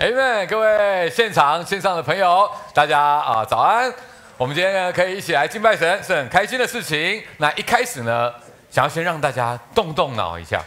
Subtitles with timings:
[0.00, 3.92] 哎们，各位现场线上的朋友，大家啊早安！
[4.38, 7.22] 我们今天呢可以一起来敬拜神，是很开心的事情。
[7.36, 8.32] 那一开始呢，
[8.70, 10.64] 想要先让大家动动脑一下，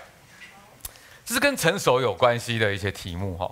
[1.25, 3.49] 这是跟成熟有关系的一些题目哈，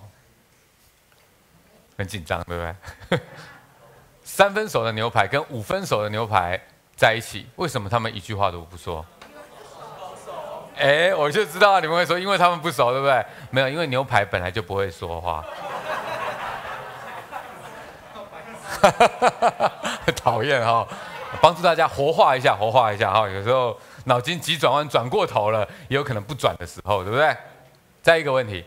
[1.97, 2.63] 很紧张对不
[3.09, 3.19] 对？
[4.23, 6.61] 三分熟的牛排跟五分熟的牛排
[6.95, 9.03] 在一起，为什么他们一句话都不说？
[10.81, 13.23] 哎，我就知道你们会说，因为他们不熟，对不对？
[13.51, 15.45] 没有，因为牛排本来就不会说话。
[20.15, 20.87] 讨厌哈，
[21.39, 23.29] 帮助大家活化一下，活化一下哈。
[23.29, 27.37] 有时候脑筋急转弯转过头了，也有可能不转的时候，对不对？
[28.01, 28.65] 再一个问题，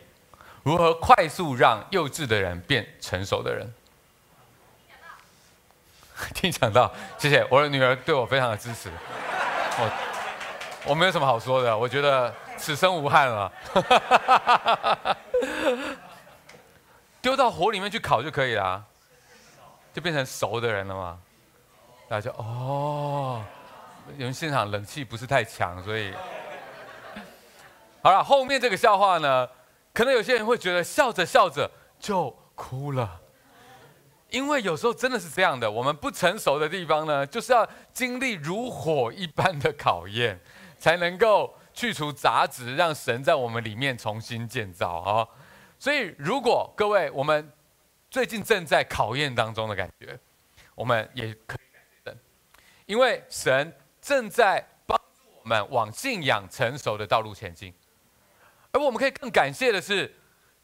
[0.62, 3.74] 如何快速让幼稚的人变成熟的人？
[6.32, 8.88] 听讲到，谢谢我的女儿对我非常的支持。
[9.78, 9.90] 我
[10.86, 13.52] 我没有什么好说的，我觉得此生无憾了。
[17.22, 18.84] 丢到火里面去烤就可以了。
[19.94, 21.18] 就变成熟的人了嘛？
[22.08, 23.42] 大家就哦，
[24.18, 26.12] 因为现场冷气不是太强，所以
[28.02, 28.22] 好了。
[28.22, 29.48] 后面这个笑话呢，
[29.92, 33.20] 可能有些人会觉得笑着笑着就哭了，
[34.30, 35.70] 因为有时候真的是这样的。
[35.70, 40.40] 我们不成熟的地方呢，就是要经历如火一般的考验，
[40.84, 45.26] 才能够去除杂质，让神在我们里面重新建造啊。
[45.78, 47.50] 所以，如果各位我们。
[48.10, 50.16] 最近正在考验当中的感觉，
[50.76, 52.18] 我们也可以感谢神，
[52.86, 57.74] 因为神正在帮助我们往信仰成熟的道路前进。
[58.70, 60.14] 而我们可以更感谢的是，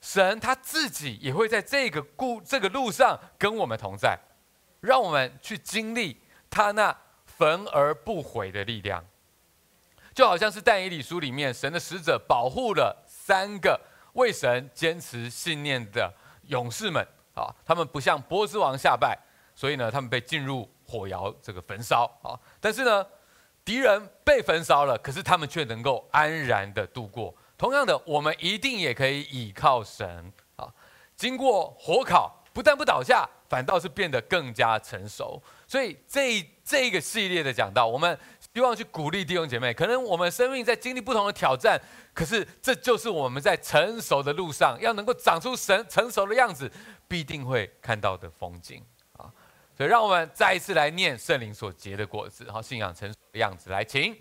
[0.01, 4.17] 神他自己也会在这个故这个路上跟我们同在，
[4.81, 9.05] 让我们去经历他那焚而不毁的力量。
[10.21, 13.81] 就好像是但以理书里面，神的使者保护了三个
[14.13, 16.13] 为神坚持信念的
[16.49, 17.03] 勇士们。
[17.33, 19.19] 啊，他们不向波斯王下拜，
[19.55, 22.39] 所以呢，他们被进入火窑这个焚烧啊。
[22.61, 23.07] 但是呢，
[23.65, 27.35] 敌人被焚烧了，可是他们却能够安然的度过。
[27.57, 30.69] 同样的，我们一定也可以倚靠神啊。
[31.17, 35.43] 经过火烤，不但不倒下，反倒是变得更加成熟。
[35.67, 38.19] 所以这这个系列的讲到，我们
[38.55, 39.73] 希望去鼓励弟兄姐妹。
[39.73, 41.81] 可能我们生命在经历不同的挑战，
[42.13, 46.71] 可是这就是我们在成熟的路上，要能够长出神成熟的样子。
[47.09, 48.81] 必定会看到的风景
[49.17, 49.27] 啊！
[49.77, 53.69] 所以让我们再一次来念圣灵所结的果子，好，信仰成熟的样子。
[53.69, 54.17] 来，请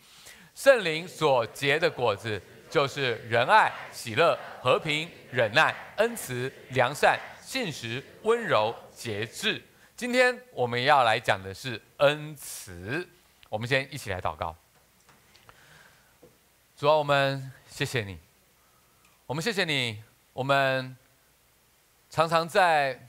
[0.56, 9.62] 圣灵所结的果子，就是仁爱、喜乐、和平、忍耐、恩慈、良善、信实、温柔、节制。
[9.96, 13.08] 今天我们要来讲的是恩慈。
[13.50, 14.56] 我们先一起来祷告。
[16.78, 18.18] 主啊，我们谢谢你，
[19.26, 20.02] 我们谢谢你，
[20.34, 20.96] 我们。
[22.12, 23.08] 常常在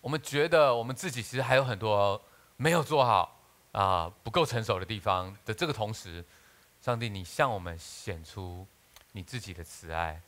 [0.00, 2.20] 我们觉得我们自己其实还有很多
[2.56, 6.24] 没有做好啊，不够成熟的地方的这个同时，
[6.80, 8.66] 上帝，你向我们显出
[9.12, 10.20] 你自己的慈爱，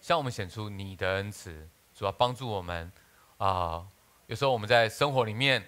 [0.00, 2.90] 向我们显出你的恩慈，主要帮助我们
[3.38, 3.86] 啊。
[4.26, 5.64] 有时候我们在生活里面，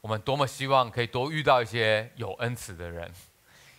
[0.00, 3.10] 我们多么希望可以多遇到一些有恩慈的人，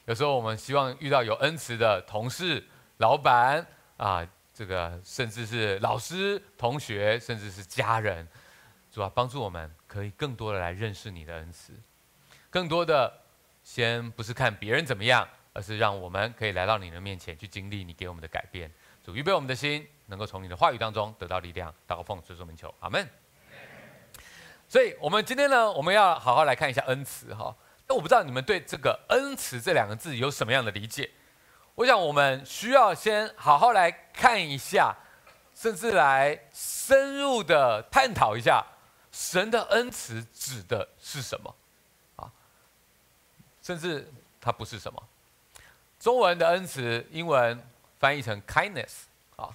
[0.05, 2.63] 有时候我们希望遇到有恩慈的同事、
[2.97, 3.65] 老板
[3.97, 4.27] 啊。
[4.51, 8.27] 这个甚至是老师、同学，甚至是家人，
[8.91, 11.71] 主要帮助我们可以更多的来认识你的恩慈，
[12.49, 13.21] 更多的
[13.63, 18.69] 先不是看别人怎么样，而是让我们可以来到你的面前去经历你给我们的改变。
[19.01, 21.73] 主预备我们的心，能够从你的话语当中得到力量。
[21.87, 23.07] 祷告奉主名求，阿门。
[24.69, 27.55] 所以，我们今天呢，我们要好好来看一下恩慈哈。
[27.87, 31.09] 那我不知道你们对这个恩慈这两个字有什么样的理解？
[31.73, 34.95] 我想，我们需要先好好来看一下，
[35.55, 38.63] 甚至来深入的探讨一下，
[39.11, 41.55] 神的恩慈指的是什么？
[42.17, 42.31] 啊，
[43.63, 44.07] 甚至
[44.39, 45.01] 它不是什么。
[45.99, 47.59] 中文的恩慈，英文
[47.97, 49.49] 翻译成 kindness 啊。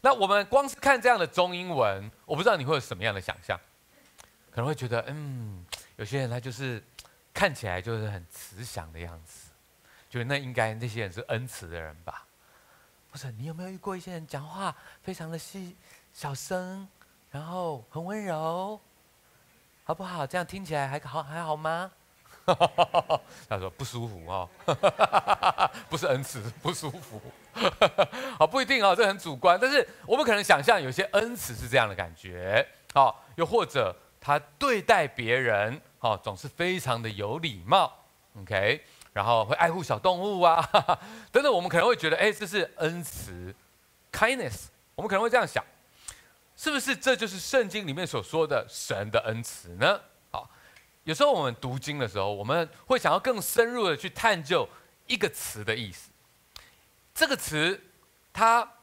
[0.00, 3.58] 那我们光是看这样的中英文，我不知道你会有什么样的想象，
[4.50, 5.64] 可能会觉得，嗯，
[5.96, 6.82] 有些人他就是
[7.32, 9.50] 看起来就是很慈祥的样子。
[10.08, 12.26] 觉得那应该那些人是恩慈的人吧？
[13.12, 15.76] 不是你有没有遇过一些人讲话非常的细
[16.12, 16.86] 小声，
[17.30, 18.80] 然后很温柔，
[19.84, 20.26] 好不好？
[20.26, 21.90] 这样听起来还好还好吗？
[23.48, 24.48] 他说不舒服哦，
[25.88, 27.20] 不是恩慈，不舒服。
[28.36, 29.58] 好，不一定哦，这很主观。
[29.60, 37.92] 但是我们可能想象有些恩慈是这样的感觉，好，又或者他对待别人，哦，总是非常的有礼貌。
[38.40, 38.84] OK。
[39.12, 40.62] 然后会爱护小动物啊，
[41.32, 43.52] 等等，我们可能会觉得，哎，这是恩慈
[44.12, 45.64] ，kindness，我们可能会这样想。
[46.56, 50.00] 是不是这就是圣经里面所说的神的恩慈呢？
[50.30, 50.48] 好，
[51.02, 54.66] 有时候我们读经的时候，我们会想要更深入的去探究
[55.08, 56.10] 一个词的意思。
[57.12, 57.82] 这个词，
[58.32, 58.74] 它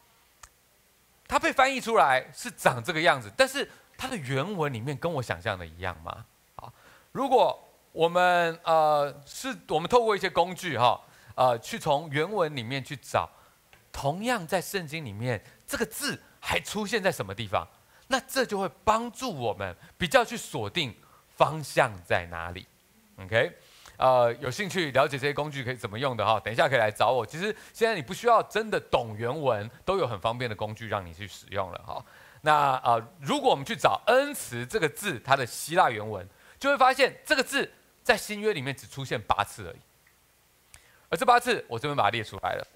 [1.25, 6.25] 它被翻译出来是长这个样子，但是它的原文里面跟我想象的一样吗？
[6.55, 6.71] 好，
[7.11, 7.59] 如果
[7.91, 11.01] 我们呃是我们透过一些工具哈，
[11.35, 13.29] 呃去从原文里面去找，
[13.91, 16.21] 同样在圣经里面这个字。
[16.39, 17.67] 还出现在什么地方？
[18.07, 20.95] 那这就会帮助我们比较去锁定
[21.35, 22.65] 方向在哪里。
[23.17, 23.51] OK，
[23.97, 26.39] 呃，有兴趣了解这些工具可以怎么用的哈？
[26.39, 27.25] 等一下可以来找我。
[27.25, 32.05] 其实现在你不需要真的懂原文，都有很方便的工具让你去使用了哈。
[32.41, 36.27] 那啊、呃，如果我们去找“恩慈”这个字，它的希腊原文，
[36.59, 37.69] 就会发现这个字
[38.03, 39.79] 在新约里面只出现八次而已。
[41.09, 42.67] 而这八次，我这边把它列出来了。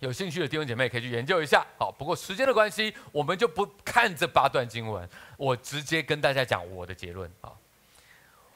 [0.00, 1.64] 有兴趣的弟兄姐妹可以去研究一下。
[1.78, 7.52] 好，不过时间的关系，我们就不看这八段经文，我直接跟大家讲我的结论啊。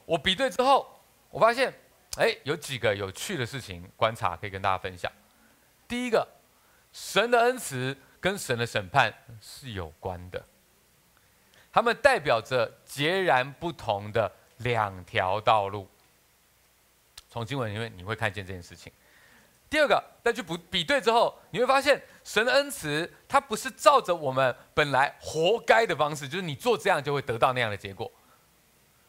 [0.05, 0.99] 我比对之后，
[1.29, 1.73] 我发现，
[2.17, 5.09] 哎，有几个有趣的事情观察可以跟大家分享。
[5.87, 6.27] 第一个，
[6.91, 10.43] 神的恩慈跟神的审判是有关的，
[11.71, 15.87] 他们代表着截然不同的两条道路。
[17.29, 18.91] 从经文里面你会看见这件事情。
[19.69, 28.09] 第二个，再去比比对之后，你会发现神的恩慈，它不是照着我们本来活该的方式，就是你做这样就会得到那样的结果，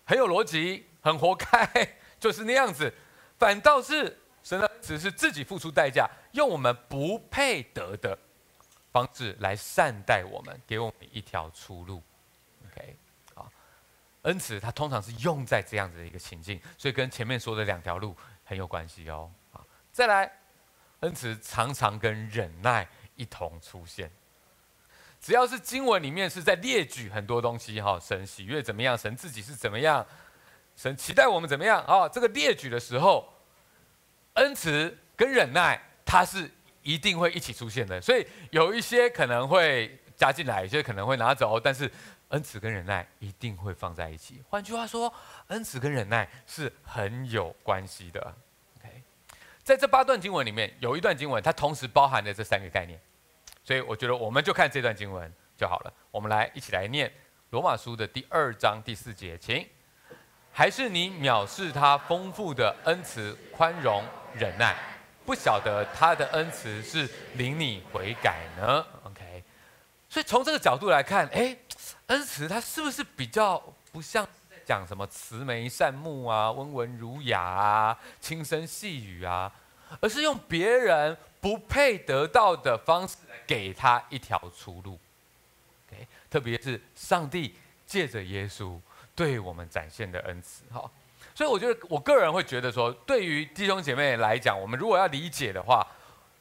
[0.05, 2.93] 很有逻辑，很活该，就是那样子。
[3.39, 8.19] 反倒是神的恩慈是自己付出代价，用我们不配得的
[8.93, 12.03] 方式来善待我们，给我们一条出路。
[12.67, 12.97] OK，
[13.35, 13.51] 好，
[14.23, 19.31] 恩慈它通常是用在这样子的一个情境，所以跟前面说的两条路很有关系哦。
[19.53, 20.31] 好，再来。
[21.01, 24.11] 恩慈常常跟忍耐一同出现。
[25.21, 30.05] 只要是经文里面是在列举很多东西哈，神喜悦怎么样，神自己是怎么样，
[30.75, 32.09] 神期待我们怎么样啊？
[32.09, 33.33] 这个列举的时候，
[34.35, 36.51] 恩慈跟忍耐它是
[36.89, 38.01] 一定会一起出现的。
[38.01, 41.91] 所以有一些可能会加进来，有些可能会拿走，但是
[42.29, 44.43] 恩慈跟忍耐一定会放在一起。
[44.49, 45.13] 换句话说，
[45.49, 48.35] 恩慈跟忍耐是很有关系的。
[49.63, 52.99] 在这八段经文里面，有一段经文，它同时包含了这三个概念，
[53.63, 55.93] 所以我觉得我们就看这段经文就好了。
[56.11, 57.13] 我们来一起来念
[57.51, 59.69] 罗马书的第二章第四节，请。
[60.51, 64.03] 还是你藐视他丰富的恩慈、宽容、
[64.35, 64.75] 忍耐，
[65.29, 69.45] 不晓得他的恩慈是领你悔改呢？OK，
[70.09, 71.55] 所以从这个角度来看，哎，
[72.07, 74.27] 恩慈他是不是比较不像？
[74.65, 79.53] 讲什么慈眉善目啊，温文儒雅啊，轻声细语啊，
[80.01, 84.99] 而是用别人不配得到的方式给他一条出路。
[85.91, 87.55] ？OK，特别是上帝
[87.87, 88.81] 借着耶稣
[89.15, 90.65] 对我们展现的恩慈。
[90.73, 90.91] 哈，
[91.39, 95.87] 所以我觉得我个人会觉得说，对于弟兄姐妹来讲，我们如果要理解的话，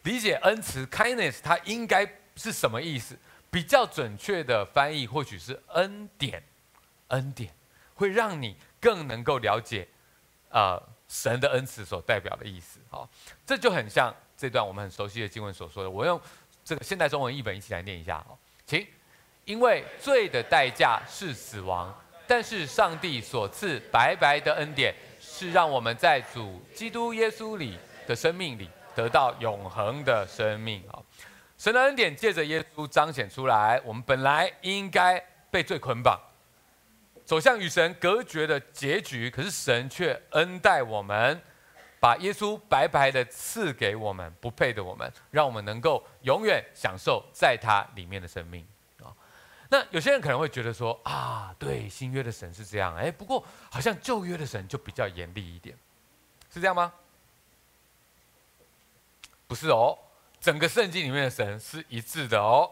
[0.01, 2.03] 理解恩慈 （kindness） 它应该
[2.35, 3.15] 是什么意思？
[3.51, 6.41] 比较准确的翻译或许是恩典，
[7.09, 7.53] 恩典。
[7.93, 9.87] 会让你更能够了解，
[10.49, 12.79] 呃，神的恩慈所代表的意思。
[12.89, 13.07] 好，
[13.45, 15.89] 这就很像这段我们很熟悉的经文所说的。
[15.91, 16.19] 我用
[16.65, 18.17] 这个现代中文译本一起来念一下。
[18.27, 18.35] 好，
[18.65, 18.87] 请，
[19.45, 21.95] 因为罪的代价是死亡，
[22.27, 30.83] 但是上帝所赐白白的恩典，是让我们在主基督耶稣里的生命里得到永恒的生命。
[30.91, 31.03] 好，
[31.57, 33.81] 神的恩典借着耶稣彰显出来。
[33.85, 36.19] 我们本来应该被罪捆绑。
[37.23, 41.41] 走向与神隔绝的结局，可是神却恩待我们，
[41.99, 48.65] 把耶稣白白的赐给我们，不配的我们，让我们能够永远享受在他里面的生命。
[49.69, 55.77] 那有些人可能会觉得说啊，对，新约的神是这样，哎，不过好像旧约的神就比较严厉一点，
[56.53, 56.93] 是这样吗？
[59.47, 59.97] 不是哦，
[60.39, 62.71] 整个圣经里面的神是一致的哦，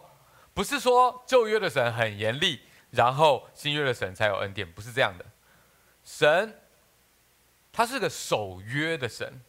[0.54, 2.62] 不是说旧约的神很严厉。
[2.92, 5.26] 然后新约的神才有恩典，不是这样的。
[6.06, 6.58] 神
[7.74, 9.42] 他是个守约的神，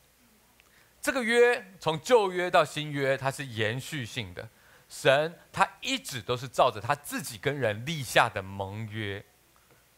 [1.01, 4.49] 这个约从旧约到新约，它是延续性的。
[4.89, 9.25] 神他一直都是照着他自己跟人立下的盟约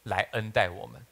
[0.05, 1.05] 来恩待我们，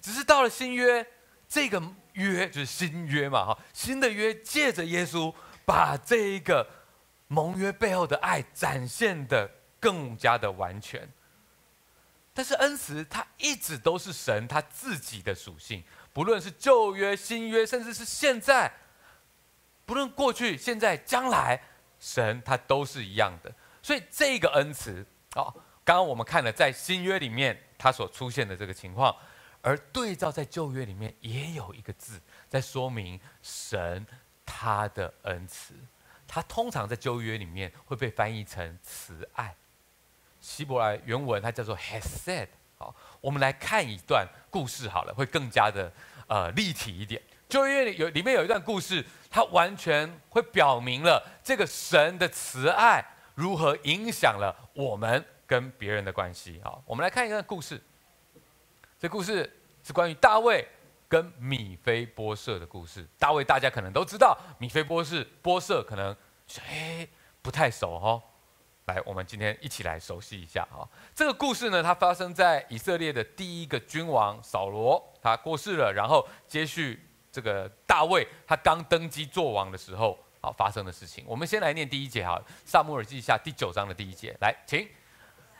[0.00, 1.06] 只是到了新约，
[1.46, 1.82] 这个
[2.14, 5.34] 约就是新约嘛，哈，新的约借着耶稣
[5.66, 6.66] 把这一个
[7.28, 11.06] 盟约背后的爱展现得更加的完全。
[12.32, 18.72] 但是恩慈，它一直都是神他自己的属性，不论是旧约、新约，甚至是现在，
[19.84, 21.62] 不论过去、现在、将来，
[22.04, 23.50] 神他都是一样的。
[23.82, 25.48] 所以这个恩慈啊，
[25.82, 29.16] 刚刚我们看了在新约里面他所出现的这个情况，
[29.62, 34.06] 而对照在旧约里面也有一个字在说明神
[34.44, 35.72] 他的恩慈，
[36.28, 39.54] 他通常在旧约里面会被翻译成慈爱，
[40.42, 42.48] 希伯来原文它叫做 Hesed。
[42.76, 45.90] 好，我们来看一段故事好了，会更加的
[46.26, 47.22] 呃立体一点。
[47.48, 55.24] 就因为有里面有一段故事，它完全会表明了这个神的慈爱如何影响了我们。
[55.46, 57.78] 跟别人的关系，好，我们来看一个故事。
[58.98, 59.48] 这故事
[59.84, 60.66] 是关于大卫
[61.06, 63.06] 跟米非波设的故事。
[63.18, 66.16] 大卫大家可能都知道，米非波设波设可能
[66.66, 67.06] 哎
[67.42, 68.22] 不太熟哦。
[68.86, 70.88] 来，我们今天一起来熟悉一下哈。
[71.14, 76.98] 这个故事呢，它发生在以色列的第一个君王扫罗，他过世了，然后接续
[77.34, 81.24] 这个大卫他刚登基做王的时候，好发生的事情。
[81.26, 84.88] 我们先来念第一节哈，《撒母耳记下》第九章的第一节，来，请。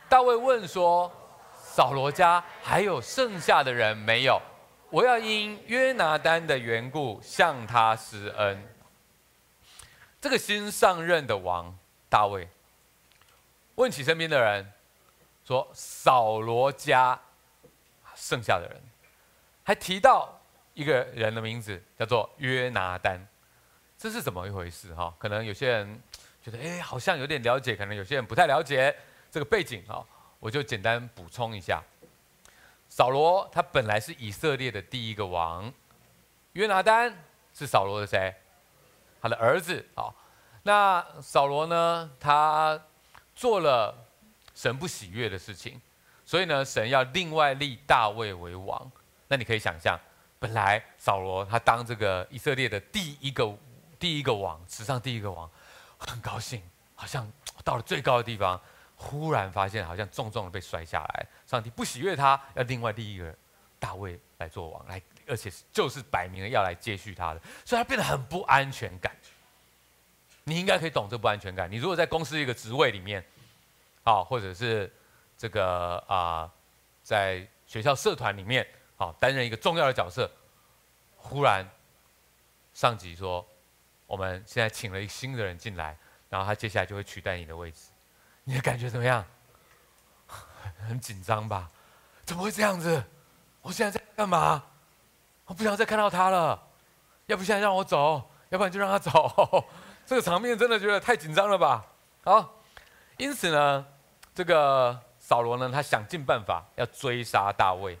[0.07, 1.11] 大卫问说
[1.53, 4.41] ：“扫罗家还有剩下的人没有？
[4.89, 8.65] 我要因约拿单的缘故向他施恩。”
[10.21, 11.77] 这个新上任的王
[12.07, 12.47] 大卫
[13.75, 14.71] 问起身边的人
[15.43, 17.19] 说：“扫罗家
[18.15, 18.81] 剩下的人，
[19.63, 20.34] 还提到
[20.75, 23.27] 一个人的名字，叫做约拿单。
[23.97, 24.93] 这是怎么一回事？
[24.93, 25.99] 哈，可能有些人
[26.43, 28.95] 觉得，哎，好像有点了解，可能有些人不太了解。”
[29.31, 30.05] 这个背景啊，
[30.39, 31.81] 我就简单补充一下。
[32.87, 35.73] 扫罗他本来是以色列的第一个王，
[36.53, 37.13] 约拿单
[37.53, 38.33] 是扫罗的谁？
[39.21, 40.13] 他的儿子啊。
[40.63, 42.79] 那扫罗呢，他
[43.33, 43.93] 做了
[44.53, 45.81] 神不喜悦的事情，
[46.25, 48.91] 所以呢，神要另外立大卫为王。
[49.27, 49.99] 那你可以想象，
[50.45, 53.51] 本来扫罗他当这个以色列的第一个
[53.97, 55.49] 第一个王，史上第一个王，
[55.97, 56.61] 很高兴，
[56.93, 57.27] 好像
[57.63, 58.61] 到了最高的地方。
[58.95, 61.27] 忽然发现，好像重重的被摔下来。
[61.47, 63.35] 上帝不喜悦他，要另外第一个
[63.79, 69.11] 大卫来做王，来，而且就是摆明了要来接续他的，所以他变得很不安全感。
[70.43, 71.69] 你应该可以懂这不安全感。
[71.71, 73.25] 你如果在公司一个职位里面，
[74.03, 74.93] 啊，或者是
[75.35, 76.47] 这个啊，
[77.01, 78.65] 在学校社团里面，
[78.97, 80.29] 好，担任一个重要的角色，
[81.17, 81.69] 忽然
[82.73, 83.45] 上级说，
[84.07, 85.97] 我们现在请了一个新的人进来，
[86.29, 87.89] 然后他接下来就会取代你的位置。
[88.43, 89.25] 你的感觉怎么样？
[90.87, 91.69] 很紧张吧？
[92.25, 93.03] 怎么会这样子？
[93.61, 94.63] 我现在在干嘛？
[95.45, 96.61] 我不想再看到他了。
[97.25, 99.65] 要不现在让我走，要不然就让他走。
[100.05, 101.85] 这个场面真的觉得太紧张了吧？
[102.23, 102.61] 好，
[103.17, 103.85] 因此呢，
[104.33, 107.97] 这个扫罗呢，他想尽办法要追杀大卫。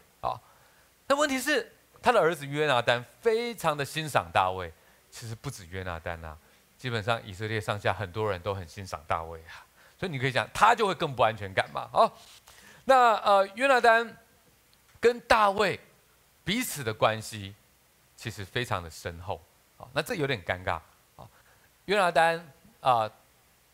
[1.07, 1.71] 那问题是
[2.01, 4.71] 他的儿子约拿单非常的欣赏大卫。
[5.11, 6.37] 其实不止约拿单啊，
[6.77, 9.63] 基本上以色列上下很多人都很欣赏大卫啊。
[9.97, 11.87] 所以你可以讲，他就会更不安全感嘛。
[11.93, 12.17] 好，
[12.83, 14.17] 那呃，约拿单
[14.99, 15.79] 跟大卫
[16.43, 17.55] 彼此的关系
[18.17, 19.41] 其实非常的深厚。
[19.77, 20.73] 好，那这有点尴尬。
[21.15, 21.25] 啊，
[21.85, 22.45] 约拿单
[22.81, 23.09] 啊、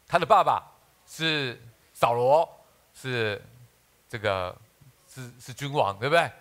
[0.07, 0.63] 他的爸爸
[1.07, 1.59] 是
[1.95, 2.47] 扫罗，
[2.93, 3.41] 是
[4.07, 4.55] 这个
[5.11, 6.31] 是是君王，对不对？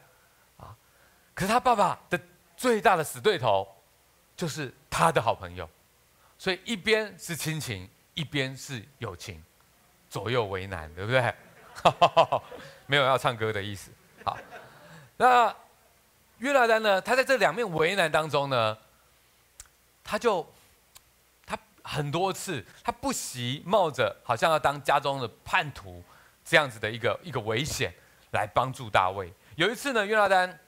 [1.35, 2.21] 可是他爸爸的
[2.57, 3.67] 最大的死对头
[4.37, 5.69] 就是他的好朋友，
[6.39, 9.43] 所以一边是亲情，一边是友情。
[10.11, 11.33] 左右为难，对不对？
[12.87, 13.93] 没有要唱歌的意思。
[14.25, 14.37] 好，
[15.17, 15.55] 那
[16.39, 17.01] 约拿单呢？
[17.01, 18.77] 他在这两面为难当中呢，
[20.03, 20.45] 他就
[21.47, 26.03] 他很多次，他不惜冒着好像要当家中的叛徒
[26.45, 27.95] 这样子的一个一个危险
[28.33, 29.33] 来帮助大卫。
[29.55, 30.59] 有一次呢，约拿单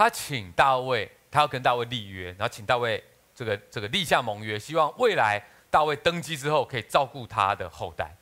[0.00, 3.04] 他请大卫，他要跟大卫立约，然后请大卫
[3.34, 5.38] 这个这个立下盟约，希望未来
[5.68, 8.16] 大卫登基之后可以照顾他的后代。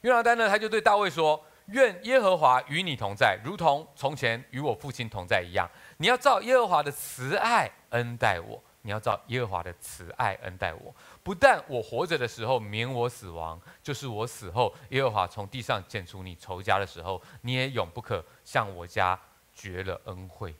[0.00, 5.70] 约拿单呢，他就对大卫说：“愿耶和华与你同在，如同从前与我父亲同在一样。
[5.98, 10.92] 你要照耶和华的慈爱恩待我，你要照耶和华的慈爱恩待我。
[11.22, 19.16] 不但我活着的时候免我死亡，就是我死后，耶和华从地上剪除你仇家的时候，你也永不可向我家
[19.54, 20.52] 绝了恩惠。”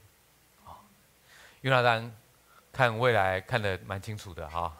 [1.62, 2.10] 约拿单
[2.72, 4.74] 看未来看得蛮清楚的哈，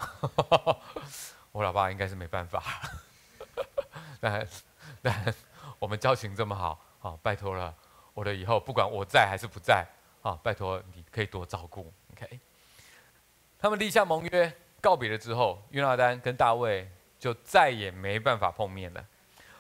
[1.53, 2.63] 我老爸应该是没办法。
[4.21, 4.47] 但
[5.03, 5.35] 但
[5.79, 7.75] 我们交情这么好，好拜托了，
[8.15, 9.87] 我的以后不管我在还是不在，
[10.23, 12.41] 好拜托你可以多照顾，OK。
[13.59, 19.05] 他们立下盟约，告别了之后，约拿单跟大卫就再也没办法碰面了。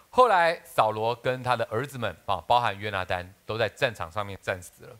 [0.08, 4.96] 后来扫罗跟他的儿子们啊，包含约拿单，都在战场上面战死了。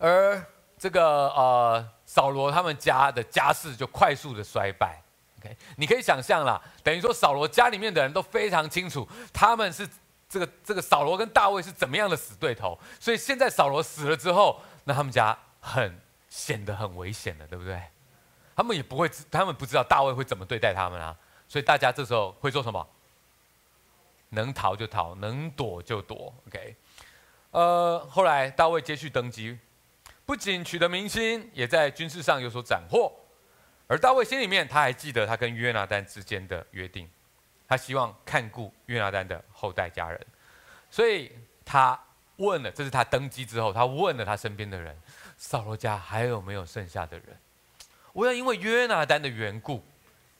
[0.00, 0.44] 而
[0.78, 5.00] 这个呃扫罗他们家的家世就快速的衰败
[5.38, 9.88] ，OK，你可以想象啦，等于说扫罗家里面的人都非常清楚，他们是
[10.26, 17.80] 这个这个扫罗跟大卫是怎么样的死对头，所以现在扫罗死了之后，那他们家很显得很危险了，对不对？
[18.56, 21.14] 他们也不会，他们不知道大卫会怎么对待他们啊，
[21.46, 22.86] 所以大家这时候会做什么？
[24.30, 26.32] 能逃就逃，能躲就躲。
[26.46, 26.76] OK，
[27.50, 29.58] 呃，后来大卫接续登基，
[30.30, 33.12] 不仅取得民心，也在军事上有所斩获。
[33.88, 37.10] 而大卫心里面，他还记得他跟约拿单之间的约定，
[37.66, 40.24] 他希望看顾约拿单的后代家人，
[40.88, 41.32] 所以
[41.64, 42.00] 他
[42.36, 44.96] 问了，这是他登基之后，他问了他身边的人，
[45.36, 47.36] 扫罗家还有没有剩下的人？
[48.12, 49.84] 我要因为约拿单的缘故，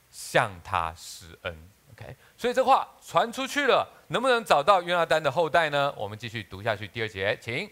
[0.08, 1.68] 向他施恩。
[1.94, 5.92] OK，所以这话传出去了，能不能找到约拿单的后代呢？
[5.96, 6.86] 我们继续读下去。
[6.86, 7.68] 第二节，请。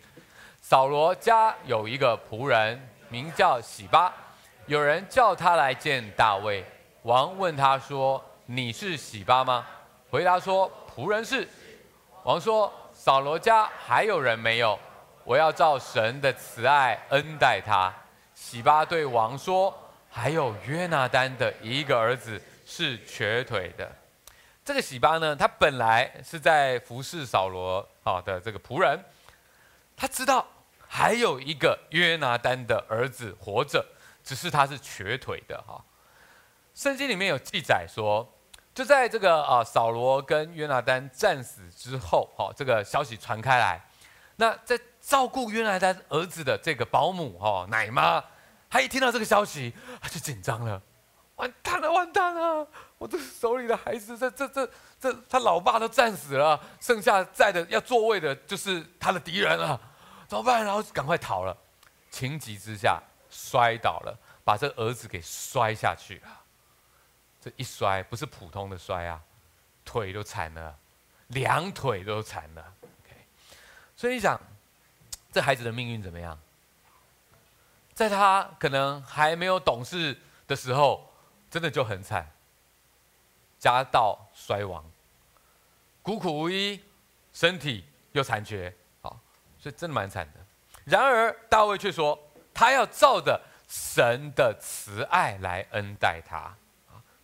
[0.60, 4.12] 扫罗家有一个仆人，名叫喜巴，
[4.66, 6.64] 有人叫他来见大卫。
[7.02, 9.66] 王问他说：“你是喜巴吗？”
[10.10, 11.48] 回答说：“仆人是。”
[12.24, 14.78] 王说：“扫罗家还有人没有？
[15.24, 17.92] 我要照神的慈爱恩待他。”
[18.34, 19.72] 喜巴对王说。
[20.10, 23.92] 还有约拿单的一个儿子是瘸腿的，
[24.64, 28.98] 这个喜巴呢，他本来是在服侍扫罗好的这个仆人，
[30.00, 30.46] 他知道
[30.86, 33.84] 还有一个约拿单的儿子活着，
[34.22, 35.84] 只是他是瘸腿的哈。
[36.72, 38.26] 圣经里面有记载说，
[38.72, 43.84] 就在这个啊扫罗跟约拿单战死之后，哈这个消息传开来，
[44.36, 48.24] 那在照顾约拿单儿子的这个保姆哈奶妈。
[48.70, 50.80] 她一听到这个消息，她就紧张了，
[51.38, 52.66] 完蛋了，完蛋了！
[52.98, 59.80] 我这手里的孩子，这这这这，他老爸都战死了，剩下在的要座位的就是他的敌人了，
[60.28, 60.64] 怎么办？
[60.64, 61.56] 然后赶快逃了，
[62.10, 66.28] 情急之下摔倒了，把这儿子给摔下去了。
[67.40, 69.20] 这一摔不是普通的摔啊，
[69.84, 70.76] 腿都残了，
[71.28, 72.74] 两腿都残了。
[72.82, 73.14] OK，
[73.96, 74.40] 所以你想，
[75.30, 76.36] 这孩子的命运怎么样？
[77.94, 81.07] 在他可能还没有懂事的时候，
[81.50, 82.30] 真的就很惨，
[83.58, 84.84] 家道衰亡，
[86.02, 86.80] 孤苦无依，
[87.32, 89.18] 身体又残缺，好，
[89.58, 90.40] 所以真的蛮惨的。
[90.84, 92.18] 然而大卫却说，
[92.52, 96.54] 他要照着神的慈爱来恩待他。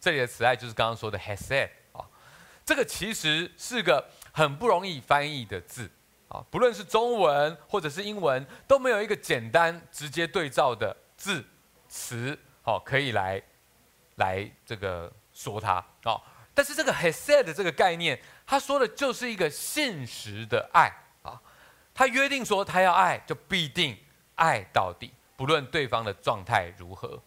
[0.00, 2.04] 这里的慈爱就是刚刚说的 hesed 啊，
[2.64, 5.90] 这个其实是个很不容易翻译的字。
[6.28, 11.44] 啊，不论是中文或者是英文，都没有一个简单直接对照的字
[11.88, 13.40] 词，好，可以来
[14.16, 15.84] 来这个说他。
[16.04, 16.20] 哦，
[16.54, 21.40] 但是这个 hesed 这个概念，他说的就是一个现实的爱啊。
[21.94, 23.96] 他约定说，他要爱，就必定
[24.34, 27.22] 爱到底，不论对方的状态如何。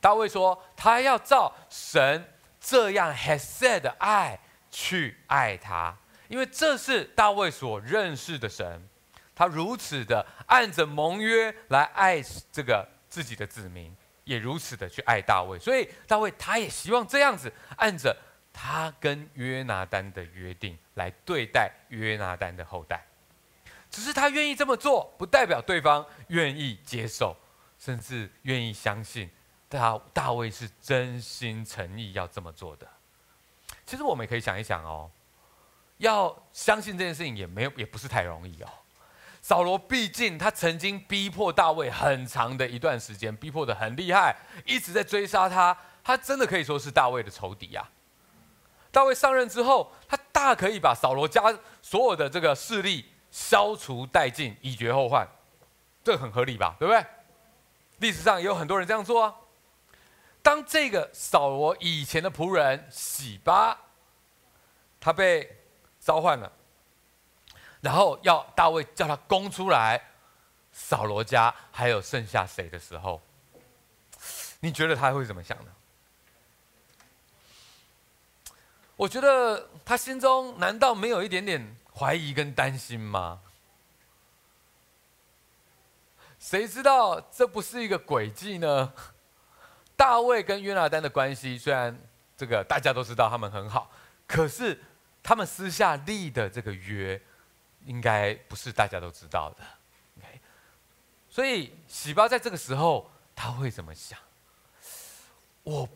[0.00, 2.24] 大卫说，他要照神
[2.60, 4.38] 这样 he said 的爱
[4.70, 5.96] 去爱他。
[6.28, 8.88] 因为这是大卫所认识的神，
[9.34, 18.16] 他如此的按着盟约来爱这个自己的子民，也如此的去爱大卫，所以大卫他也希望这样子按着
[18.52, 23.04] 他跟约拿单的约定来对待约拿单的后代。
[23.90, 27.36] 只是他愿意这么做，不代表对方愿意接受，
[27.78, 29.30] 甚至愿意相信
[29.68, 32.88] 大大卫是真心诚意要这么做的。
[33.84, 35.10] 其实我们也可以想一想哦。
[35.98, 38.68] 要相信这件事情也没有，也不是太容易哦。
[39.42, 45.76] 扫罗毕竟他曾经逼迫大卫很长的一段时间，逼迫的很厉害，一直在追杀他。
[46.04, 47.86] 他真的可以说是大卫的仇敌呀。
[48.90, 51.42] 大卫上任之后，他大可以把扫罗家
[51.80, 55.26] 所有的这个势力消除殆尽，以绝后患，
[56.04, 56.76] 这很合理吧？
[56.78, 57.04] 对不对？
[57.98, 59.34] 历史上也有很多人这样做啊。
[60.40, 63.78] 当这个扫罗以前的仆人洗巴，
[65.00, 65.58] 他被
[66.00, 66.52] 召唤了，
[67.82, 70.00] 然后要大卫叫他供出来，
[70.72, 73.20] 扫罗家还有剩下谁的时候，
[74.60, 75.70] 你觉得他会怎么想呢？
[78.96, 83.40] 我觉得他心中难道没有一点点怀疑跟担心吗？
[86.38, 88.94] 谁知道这不是一个诡计呢？
[89.94, 92.00] 大卫跟约拿单的关系虽然
[92.36, 93.90] 这个大家都知道他们很好，
[94.26, 94.80] 可是。
[95.24, 97.22] 他们私下立的这个约，
[97.86, 99.64] 应该不是大家都知道的。
[100.18, 100.40] OK，
[101.28, 104.18] 所以喜巴在这个时候他会怎么想？
[105.64, 105.88] 我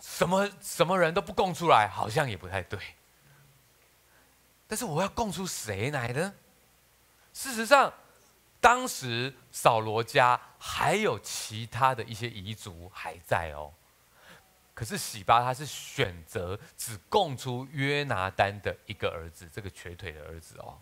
[0.00, 2.78] 什么什么人都不供出来，好像也不太对。
[4.66, 6.34] 但是我要供出谁来呢？
[7.32, 7.92] 事实上，
[8.60, 13.72] 当时扫罗家还有其他的一些遗族还在哦。
[14.72, 20.78] 可是喜巴他是选择只供出约拿单的一个儿子，这个瘸腿的儿子哦，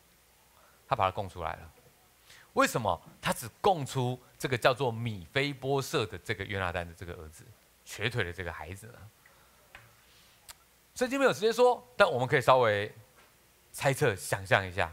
[0.92, 1.72] 他把他供出来了。
[2.52, 7.46] 为什么他只供出这个叫做米非波设的这个约拿单的这个儿子，
[7.82, 8.98] 瘸腿的这个孩子呢？
[10.94, 12.94] 圣经没有直接说，但我们可以稍微
[13.72, 14.92] 猜测、想象一下，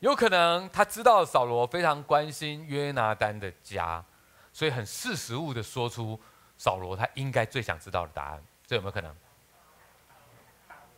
[0.00, 4.04] 有可能他知道扫罗非常关心约拿单的家，
[4.52, 6.20] 所以很识时务的说出
[6.58, 9.14] 扫罗他应该最想知道的答案，这有没有可能？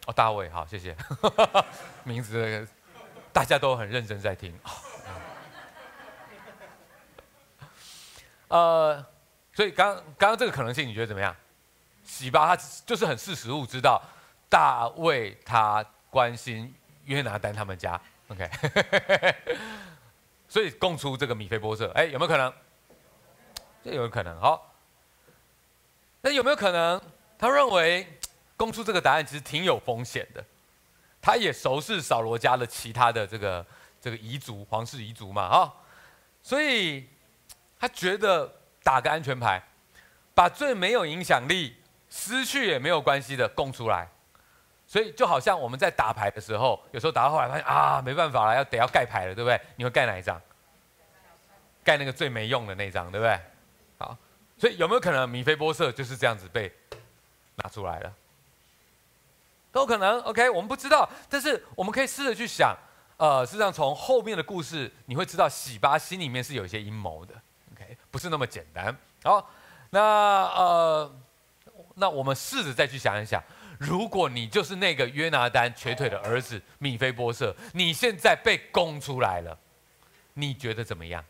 [0.07, 0.97] 哦，大卫，好，谢谢，
[2.05, 2.67] 名字
[3.37, 4.59] 大家都很认真在听。
[8.49, 9.05] 呃，
[9.53, 11.37] 所以刚刚刚这个可能性，你觉得怎么样？
[12.03, 14.03] 洗巴他就是很识时务，知道
[14.49, 18.51] 大卫他关心约拿单他们家，OK，
[20.49, 22.51] 所以供出这个米非波设，哎，有没有可能？
[23.85, 24.41] 这有可能？
[24.41, 24.75] 好，
[26.23, 26.99] 那有没有可能？
[27.39, 28.19] 他认为
[28.57, 30.43] 供出这个答案其实挺有风险的，
[31.21, 33.67] 他也熟识扫罗家的其他的这个
[34.01, 35.73] 这个遗族，皇室遗族嘛，啊，
[36.43, 37.09] 所以。
[37.79, 38.51] 他觉得
[38.83, 39.63] 打个安全牌，
[40.35, 41.77] 把最没有影响力、
[42.09, 44.09] 失去也没有关系的供出来，
[44.87, 49.61] 所以就好像我们在打牌的时候，有时候打到后来发现啊，没办法了，要得要盖牌了，对不对？
[49.77, 50.41] 你会盖哪一张？
[51.85, 53.39] 盖那个最没用的那张，对不对？
[53.99, 54.17] 好，
[54.57, 56.73] 所以有没有可能米非波设就是这样子被
[57.57, 58.11] 拿出来了？
[59.77, 60.19] 都可能。
[60.23, 62.75] OK，我们不知道，但是我们可以试着去想，
[63.19, 67.35] 呃，事实上从后面的故事，你会知道洗巴心里面是有一些阴谋的
[67.75, 67.95] ，OK，。
[68.11, 68.97] 不是那么简单。
[69.23, 69.51] 好，
[69.91, 71.15] 那呃，
[71.97, 73.43] 那我们试着再去想一想，
[73.79, 79.59] 如果你就是那个约拿单瘸腿的儿子米非波设，你现在被供出来了，
[80.33, 81.23] 你觉得怎么样？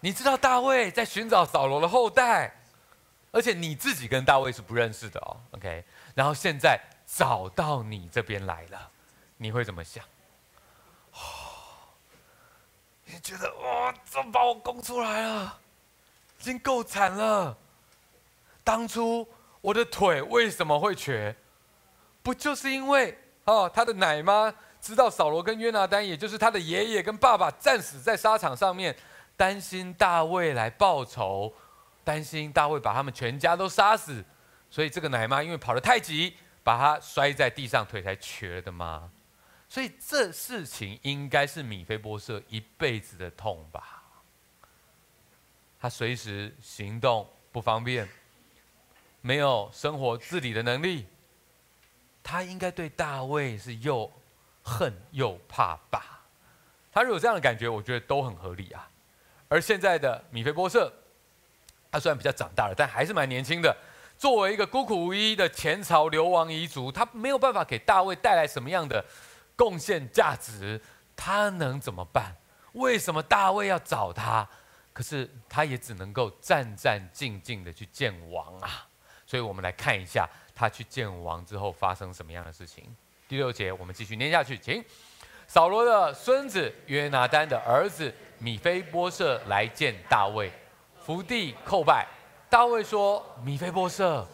[0.00, 2.54] 你知道大卫在寻找扫罗的后代，
[3.32, 5.40] 而且你自己跟大卫是不认识的哦。
[5.52, 5.82] OK，
[6.16, 8.90] 然后现在找到你这边来了，
[9.36, 10.02] 你会怎么想？
[13.04, 15.60] 你觉得哇，怎么把我供出来了？
[16.40, 17.54] 已经够惨了。
[18.64, 19.28] 当初
[19.60, 21.36] 我的腿为什么会瘸？
[22.22, 28.96] 不就是因为哦，他的奶妈知道扫罗跟约拿单，也就是他的爷爷跟爸爸战死在沙场上面，
[29.36, 31.52] 担心大卫来报仇，
[32.02, 34.24] 担心大卫把他们全家都杀死，
[34.70, 39.10] 所以这个奶妈因为跑得太急，把他摔在地上，腿才瘸的吗？
[39.68, 44.02] 所以这事情应该是米菲波设一辈子的痛吧？
[45.80, 48.08] 他随时行动不方便，
[49.20, 51.06] 没有生活自理的能力，
[52.22, 54.10] 他应该对大卫是又
[54.62, 56.22] 恨又怕吧？
[56.92, 58.88] 他如果这样的感觉，我觉得都很合理啊。
[59.48, 60.92] 而现在的米菲波设，
[61.90, 63.76] 他虽然比较长大了，但还是蛮年轻的。
[64.18, 69.04] 作为一个孤苦无依的前朝流亡遗族，他没有办法给大卫带来什么样的
[69.54, 70.80] 贡献价值，
[71.14, 72.36] 他能怎么办？
[72.72, 74.48] 为什么大卫要找他？
[74.92, 78.88] 可是他也只能够战战兢兢的去见王啊！
[79.26, 82.84] 所以我们来看一下他去见王之后发生什么样的事情。
[83.28, 84.82] 第六节，我们继续念下去，请。
[85.46, 90.50] 扫罗的孙子约拿单的儿子米非波设来见大卫，
[90.98, 92.06] 伏地叩拜。
[92.56, 94.26] 大卫说：“米非波设。”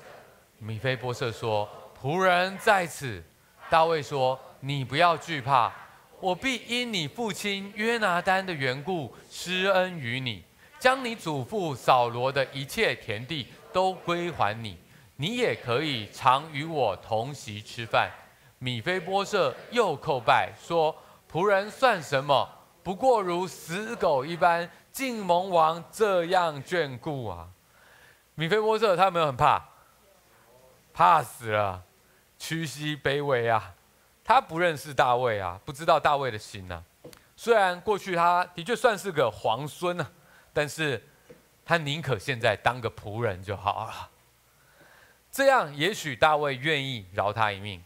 [0.59, 1.69] 米非波设说
[2.01, 3.21] ：“仆人在此。”
[3.69, 4.39] 大卫说。
[4.61, 5.73] 你不要惧怕，
[6.21, 10.45] 我必因你父亲约拿单的缘故施恩于你，
[10.79, 14.79] 将你祖父扫罗的一切田地都归还你，
[15.17, 18.09] 你也可以常与我同席吃饭。
[18.61, 20.95] 米非波设又叩拜说
[21.29, 22.49] ：“仆人算什么？
[22.85, 27.49] 不过如死狗一般，竟蒙王这样眷顾啊！”
[28.35, 29.63] 米非波设他有没有很怕？
[30.95, 31.83] 怕死了，
[32.39, 33.75] 屈膝卑微啊！
[34.25, 36.85] 他不认识大卫啊，不知道大卫的心呐、
[37.37, 40.11] 虽然过去他的确算是个皇孙啊，
[40.53, 41.03] 但是
[41.65, 44.11] 他宁可现在当个仆人就好了。
[45.31, 47.83] 这样也许大卫愿意饶他一命。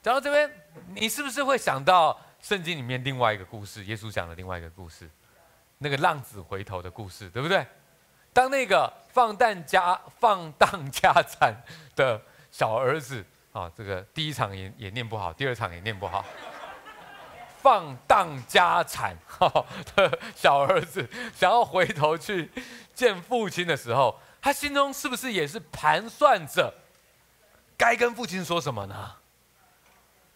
[0.00, 0.50] 讲到这边，
[0.94, 3.84] 你是不是会想到圣经里面另外一个故事？
[3.84, 5.10] 耶稣讲的另外一个故事，
[5.78, 7.66] 那个浪子回头的故事，对不对？
[8.32, 11.54] 当那个放荡家放荡家产
[11.94, 13.24] 的小儿子。
[13.52, 16.24] 啊、这个第一场也也念不好，第二场也念不好。
[17.60, 19.16] 放荡家产
[19.96, 22.48] 的小儿子想要回头去
[22.94, 26.72] 见父亲的时候，他心中是不是也是盘算着
[27.76, 29.16] 该跟父亲说什么呢？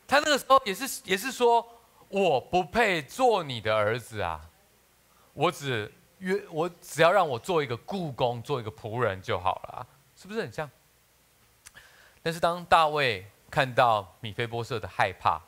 [0.08, 1.64] 他那个时候也是也是说，
[2.08, 4.40] 我不配做你的儿子啊，
[5.34, 9.86] 我只约我只要让我做一个雇工，做一个仆人就好了。
[10.16, 10.70] 是不是很像？
[12.22, 15.40] 但是当大卫看到米非波设的害怕，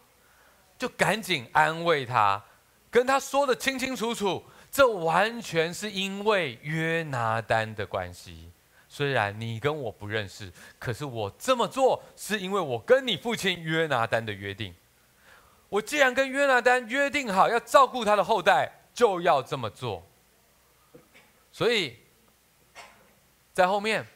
[0.78, 2.42] 就赶紧安慰他，
[2.90, 8.50] 跟他说得清清楚楚，这完全是因为约拿单的关系。
[8.88, 14.74] 虽然你跟我不认识，可是我这么做是因为我跟你父亲约拿单的约定。
[15.68, 20.06] 我既然跟约拿单约定好要照顾他的后代，就要这么做。
[21.56, 21.96] 所以，
[23.54, 24.06] 在后面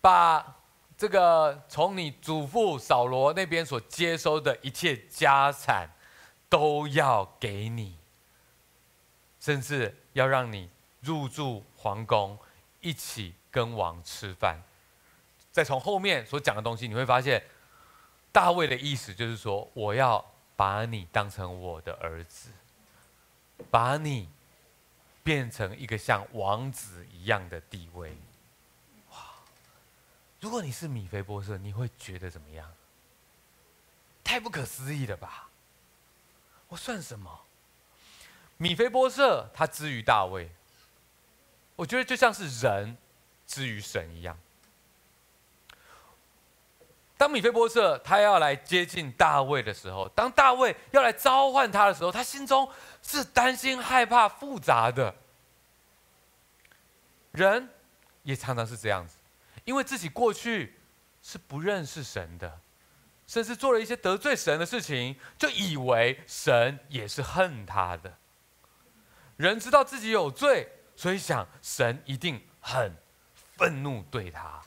[0.00, 0.54] 把。
[0.98, 5.86] 这个从你祖父扫罗那边所接收的一切家产，
[6.48, 7.98] 都要给你，
[9.38, 10.70] 甚至要让你
[11.02, 12.38] 入住皇宫，
[12.80, 14.62] 一起跟王吃饭。
[15.52, 17.44] 再从后面所讲的东西，你会发现，
[18.32, 20.24] 大卫的意思就是说，我要
[20.56, 22.48] 把你当成我的儿子，
[23.70, 24.30] 把你
[25.26, 28.16] 变成一个像王子一样的地位。
[29.10, 29.16] 哇
[30.38, 32.72] 如果你是米菲波设，你会觉得怎么样？
[34.22, 35.48] 太不可思议了吧！
[36.68, 37.40] 我算什么？
[38.56, 40.48] 米菲波设他之于大卫，
[41.74, 42.96] 我觉得就像是人
[43.48, 44.38] 之于神一样。
[47.18, 52.70] 当米非波设他要来接近大卫的时候，当大卫要来召唤他的时候，他心中
[53.02, 55.14] 是担心、害怕、复杂的。
[57.32, 57.68] 人
[58.22, 59.16] 也常常是这样子。
[59.64, 60.78] 因为自己过去
[61.22, 62.60] 是不认识神的，
[63.26, 68.16] 甚至做了一些得罪神的事情，就以为神也是恨他的。
[69.36, 72.94] 人知道自己有罪，所以想神一定很
[73.56, 74.62] 愤怒对他。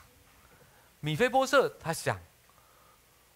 [1.00, 2.20] 米非波设他想，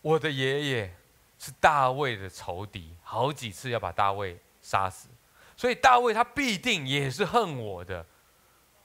[0.04, 0.94] 我的爷爷
[1.38, 5.08] 是大卫的仇敌，好几次要把大卫杀死，
[5.56, 8.04] 所以大卫他必定也是恨我的。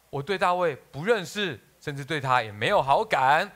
[0.10, 1.60] 我对大卫不认识。
[1.82, 3.50] 甚至对他也没有好感，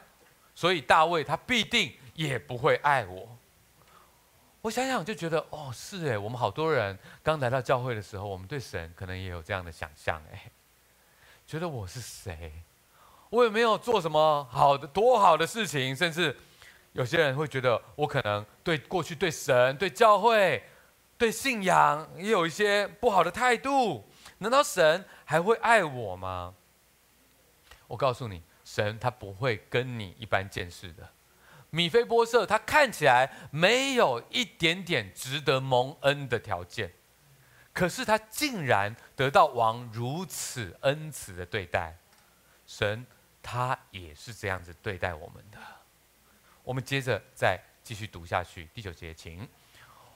[0.56, 3.28] 所以大卫他必定也不会爱我。
[4.62, 10.49] 我想想就觉得，哦，是哎，我们好多人刚来到教会的时候，我们对神可能也有这样的想象，哎，
[11.45, 12.54] 觉得我是谁？
[13.30, 16.34] 我也没有做什么好的多好的事情，甚至
[16.93, 20.63] 有些人会觉得我可能对过去对神、对教会、
[21.17, 26.53] 对信仰也有一些不好的态度，难道神还会爱我吗？
[27.88, 31.10] 我告诉你，神他不会跟你一般见识的。
[31.71, 36.93] 米非波设他看起来没有一点点值得蒙恩的条件，
[37.73, 41.97] 可是他竟然得到王如此恩慈的对待。
[42.67, 43.06] 神
[43.41, 45.58] 他也是这样子对待我们的。
[46.63, 49.47] 我们接着再继续读下去，第九节，请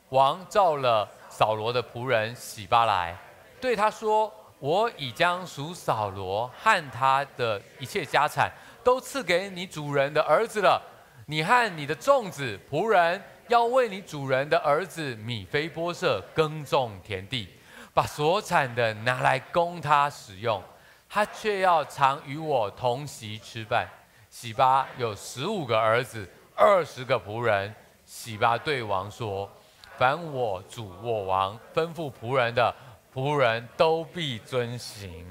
[0.10, 3.16] 王召了扫罗的仆人洗巴来，
[3.62, 4.34] 对他说。
[4.60, 8.52] 我已将属扫罗和他的一切家产
[8.84, 10.82] 都赐给你主人的儿子了。
[11.28, 17.48] 你和你的众子仆人要为你主人的儿子米非波设耕种田地，
[17.94, 20.60] 把所产的拿来供他使用。
[21.08, 23.88] 他却要常与我同席吃饭。
[24.32, 27.74] 洗巴有十五个儿子，二十个仆人。
[28.06, 29.50] 洗巴对王说
[29.98, 32.74] ：“凡我主我王吩咐仆人的。”
[33.14, 35.26] 仆人都必遵行。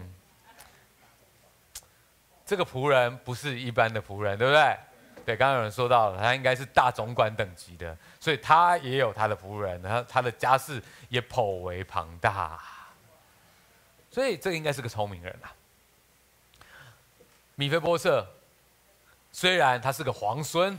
[2.45, 4.77] 这个仆人不是一般的仆人，对不对？
[5.25, 12.61] 对，刚刚有人说到了，他应该是大总管等级的，所以他也有他的仆人，他他的家世也颇为庞大，
[14.11, 15.55] 所以这个应该是个聪明人啊。
[17.55, 18.27] 米非波设
[19.31, 20.77] 虽然他是个皇孙，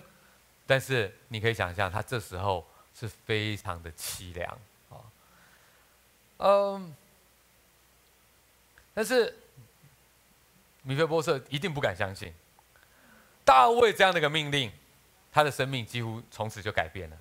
[0.68, 5.00] 但是你可以想象，他这时候是非常的凄凉啊。
[6.40, 6.94] 嗯，
[8.94, 9.34] 但是
[10.84, 12.34] 米菲波瑟一定不敢相信，
[13.44, 14.72] 大卫这样的一个命令，
[15.32, 17.18] 他的生命几乎从此就改变了。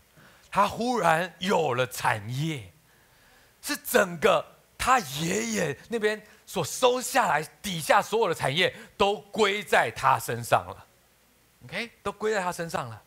[0.51, 2.71] 他忽然有了产业，
[3.63, 4.45] 是整个
[4.79, 10.87] 他爷爷那边所收下来底下所有的产业都归在他身上了。
[11.65, 13.03] OK，都归在他身上了，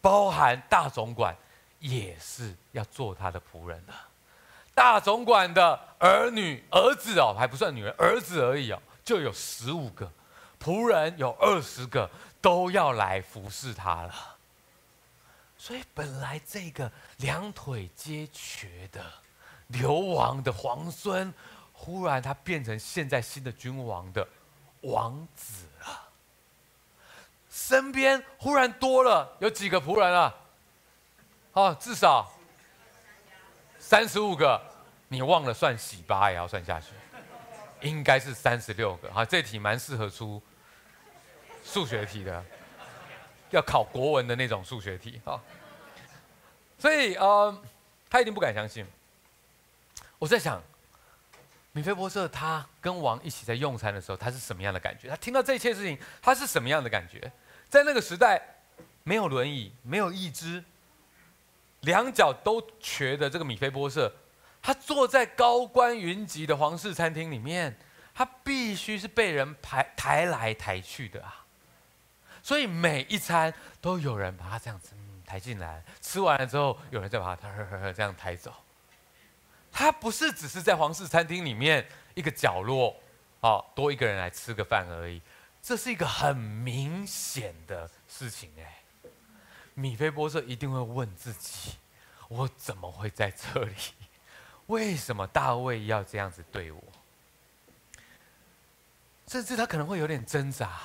[0.00, 1.36] 包含大总管
[1.78, 3.94] 也是要做他的仆人了。
[4.74, 10.10] 大总管的儿女、儿子哦，还不算女儿，儿子而已哦，就有十五个，
[10.62, 12.08] 仆人有二十个，
[12.40, 14.14] 都要来服侍他了。
[15.58, 19.04] 所以本来这个两腿皆瘸的
[19.66, 21.32] 流亡的皇孙，
[21.74, 24.26] 忽然他变成现在新的君王的
[24.80, 25.66] 王子。
[27.68, 30.34] 身边忽然多了有几个仆人啊？
[31.52, 32.32] 哦，至少
[33.78, 34.60] 三十五个。
[35.12, 36.92] 你忘了算洗巴也要算下去，
[37.80, 39.12] 应该是三十六个。
[39.12, 40.40] 哈，这题蛮适合出
[41.64, 42.44] 数学题的，
[43.50, 45.40] 要考国文的那种数学题啊。
[46.78, 47.60] 所以呃，
[48.08, 48.86] 他一定不敢相信。
[50.20, 50.62] 我在想，
[51.72, 55.08] 米菲波设他跟王一起在用餐的时候，他是什么样的感觉？
[55.08, 57.32] 他听到这一切事情，他是什么样的感觉？
[57.70, 58.42] 在那个时代，
[59.04, 60.62] 没有轮椅，没有义肢，
[61.80, 64.12] 两脚都瘸的这个米菲波设，
[64.60, 67.74] 他坐在高官云集的皇室餐厅里面，
[68.12, 71.46] 他必须是被人抬抬来抬去的啊。
[72.42, 74.90] 所以每一餐都有人把他这样子。
[75.26, 78.52] 抬进来，吃完了之后，有人再把他这样抬走。
[79.70, 82.96] 他不是只是在皇室餐厅里面一个角落，
[83.38, 85.22] 哦，多一个人来吃个饭而已。
[85.62, 88.82] 这是一个很明显的事情哎。
[89.74, 91.76] 米菲波设一定会问自己：
[92.28, 93.74] 我怎么会在这里？
[94.66, 96.82] 为什么大卫要这样子对我？
[99.26, 100.80] 甚至他可能会有点挣扎，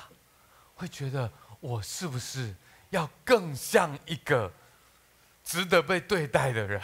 [0.76, 2.54] 会觉得我是不是？
[2.90, 4.52] 要更像一个
[5.42, 6.80] 值得被对待的人，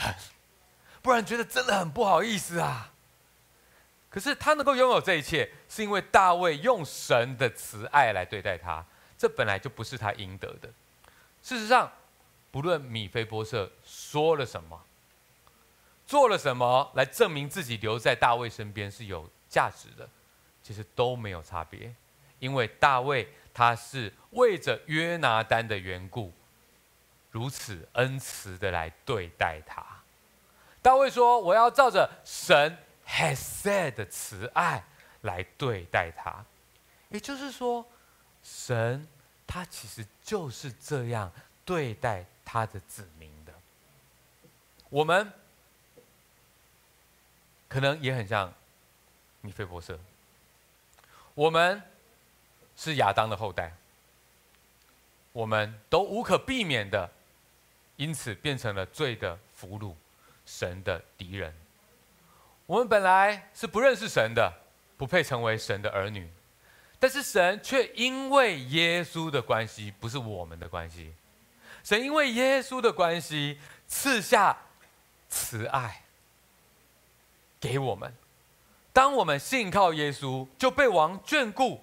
[1.00, 2.91] 不然觉得真的很不好意思啊。
[4.12, 8.84] 可是他能够拥有这一切，是因为大卫用神的慈爱来对待他，
[9.16, 10.68] 这本来就不是他应得的。
[11.42, 11.90] 事实上，
[12.50, 14.84] 不论米非波设说了什么，
[16.06, 20.06] 做了什么来证明自己留在大卫身边是有价值的，
[20.62, 21.94] 其实都没有差别，
[22.38, 23.26] 因为大卫。
[23.54, 26.32] 他是为着约拿单的缘故，
[27.30, 29.84] 如此恩慈的来对待他。
[30.80, 34.84] 大卫说：“我要照着神 has said 的慈爱
[35.22, 36.44] 来对待他。”
[37.10, 37.86] 也就是说，
[38.42, 39.06] 神
[39.46, 41.32] 他其实就是这样
[41.64, 43.52] 对待他的子民的。
[44.88, 45.32] 我们
[47.68, 48.52] 可能也很像
[49.40, 49.98] 米菲博士，
[51.34, 51.82] 我们。
[52.74, 53.70] 是亚当的后代，
[55.32, 57.08] 我们都无可避免的，
[57.96, 59.94] 因此变成了罪的俘虏，
[60.46, 61.54] 神的敌人。
[62.66, 64.52] 我们本来是不认识神的，
[64.96, 66.30] 不配成为神的儿女，
[66.98, 71.12] 但是神却因为耶稣的关系，不是我们的关系，
[71.82, 74.56] 神因为耶稣的关系赐下
[75.28, 76.02] 慈爱
[77.60, 78.14] 给我们。
[78.92, 81.82] 当我们信靠耶稣，就被王眷顾。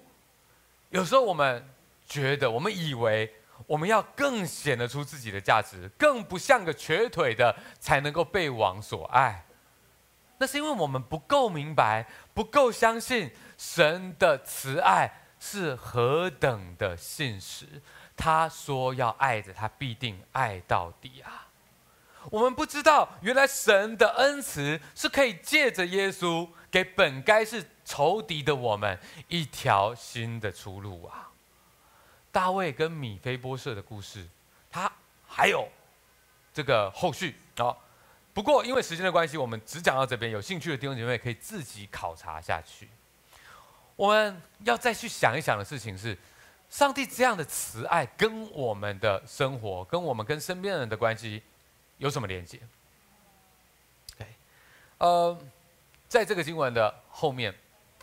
[0.90, 1.68] 有时候我们
[2.06, 3.32] 觉得，我们以为
[3.66, 9.44] 我们要更显得出自己的价值，更不像个瘸腿的，才能够被王所爱。
[10.40, 17.66] 那是因为我们不够明白，不够相信神的慈爱是何等的信实。
[18.16, 21.46] 他说要爱着他，必定爱到底啊！
[22.30, 27.64] 我们不知道，原来神的恩慈是可以借着耶稣给本该是。
[27.82, 31.28] 仇敌的我们一条新的出路啊！
[32.30, 34.28] 大卫跟米非波设的故事，
[34.70, 34.92] 他
[35.26, 35.68] 还有
[36.54, 37.74] 这个后续啊。
[38.40, 40.32] 不过因为时间的关系，我们只讲到这边。
[40.32, 42.88] 有兴趣的弟兄姐妹可以自己考察下去。
[43.96, 46.16] 我们要再去想一想的事情是：
[46.70, 51.42] 上帝这样的慈爱跟我们的生活，跟我们跟身边人的关系
[51.98, 52.58] 有什么连接？
[54.16, 54.26] 对，
[54.96, 55.38] 呃，
[56.08, 57.54] 在这个经文的后面。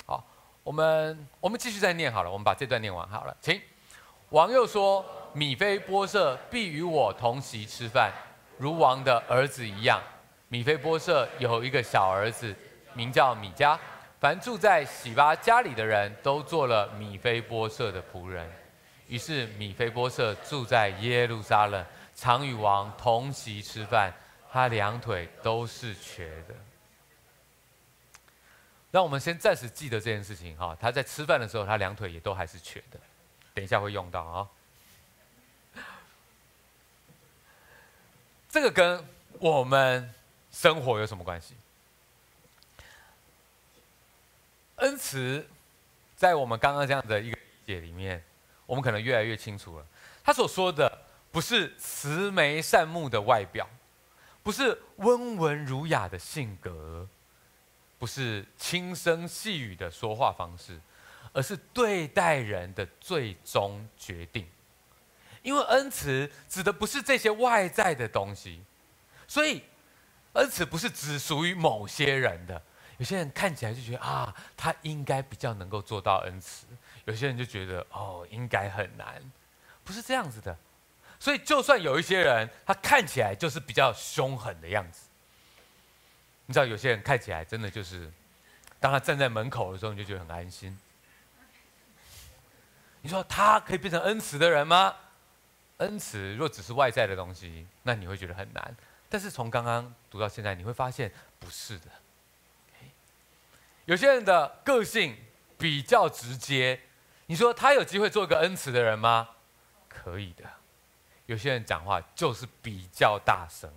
[0.06, 0.24] 好
[0.62, 3.60] 我们我们继续再念好了，我们把这段念完好了，请。
[4.30, 8.14] 王又说：“米非波设必与我同席吃饭，
[8.60, 10.00] 如王的儿子一样。
[10.50, 12.56] 米非波设有一个小儿子，
[12.94, 13.78] 名叫米迦。
[14.20, 18.50] 凡住在洗巴家里的人都做了米非波设的仆人。
[19.08, 24.14] 于是米非波设住在耶路撒冷，常与王同席吃饭。
[24.52, 26.56] 他两腿都是瘸的。”
[28.90, 30.76] 让我们先暂时记得这件事情哈。
[30.80, 33.00] 他在吃饭的时候，他两腿也都还是瘸的。
[33.54, 34.48] 等一下会用到啊。
[38.50, 39.06] 这个跟
[39.40, 40.12] 我们
[40.58, 41.54] 生活有什么关系？
[44.78, 45.48] 恩慈，
[46.16, 48.24] 在我们刚刚这样的一个理解里面，
[48.66, 49.86] 我们可能越来越清楚了。
[50.24, 50.92] 他所说的
[51.32, 53.70] 不是慈眉善目的外表，
[54.42, 57.08] 不是温文儒雅的性格。
[58.00, 60.80] 不是轻声细语的说话方式，
[61.34, 64.48] 而是对待人的最终决定。
[65.42, 68.62] 因为恩慈指的不是这些外在的东西，
[69.28, 69.64] 所以
[70.38, 72.62] 恩慈不是只属于某些人的。
[72.98, 76.66] 有些人看起来就觉得啊，他应该比较能够做到恩慈；
[77.06, 79.22] 有些人就觉得哦，应该很难。
[79.84, 80.58] 不是这样子的。
[81.20, 85.08] 所以，就算有一些人，他看起来就是比较凶狠的样子。
[86.46, 88.12] 你知道有些人看起来真的就是，
[88.80, 90.78] 当他站在门口的时候，你就觉得很安心。
[93.02, 94.94] 你说他可以变成恩慈的人吗？
[95.78, 98.76] 恩慈若只是外在的东西，那你会觉得很难。
[99.10, 101.86] 但是从刚刚读到现在，你会发现不是的。
[103.86, 105.16] 有些人的个性
[105.58, 106.82] 比较直接，
[107.28, 109.30] 你说他有机会做一个恩慈的人吗？
[109.88, 110.44] 可以的。
[111.26, 113.70] 有些人讲话就是比较大声，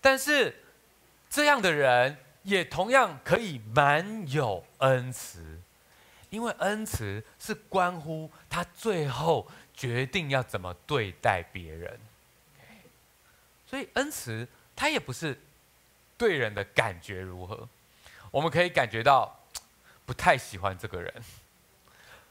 [0.00, 0.62] 但是
[1.28, 5.60] 这样的人也同样可以蛮有恩慈，
[6.30, 12.00] 因为恩慈是关乎他最后决定要怎么对待别人。
[13.70, 15.40] 所以恩慈他也不是
[16.18, 17.68] 对人的感觉如何。
[18.32, 19.38] 我们可以感觉到
[20.04, 21.14] 不太喜欢这个人，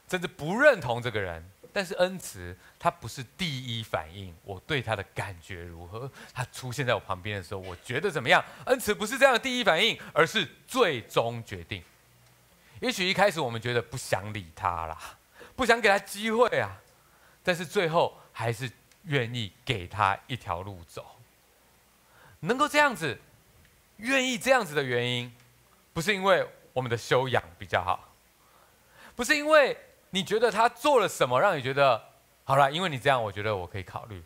[0.06, 1.42] 甚至不认同这个人。
[1.72, 6.10] 但是恩慈，他不是第一反应，我对他的感觉如何？
[6.34, 8.44] 他出现在我旁边的时候，我觉得怎么样？
[8.66, 11.82] 恩慈不是这样的第一反应，而是最终决定。
[12.80, 15.16] 也许一开始我们觉得不想理他啦，
[15.54, 16.76] 不想给他机会啊，
[17.44, 18.70] 但是最后还是
[19.04, 21.19] 愿意给他一条路走。
[22.40, 23.18] 能够这样子，
[23.98, 25.32] 愿意这样子的原因。
[25.92, 28.12] 不是因为我们的修养比较好，
[29.16, 29.76] 不是因为
[30.10, 32.02] 你觉得他做了什么让你觉得
[32.44, 34.22] 好了，因为你这样，我觉得我可以考虑，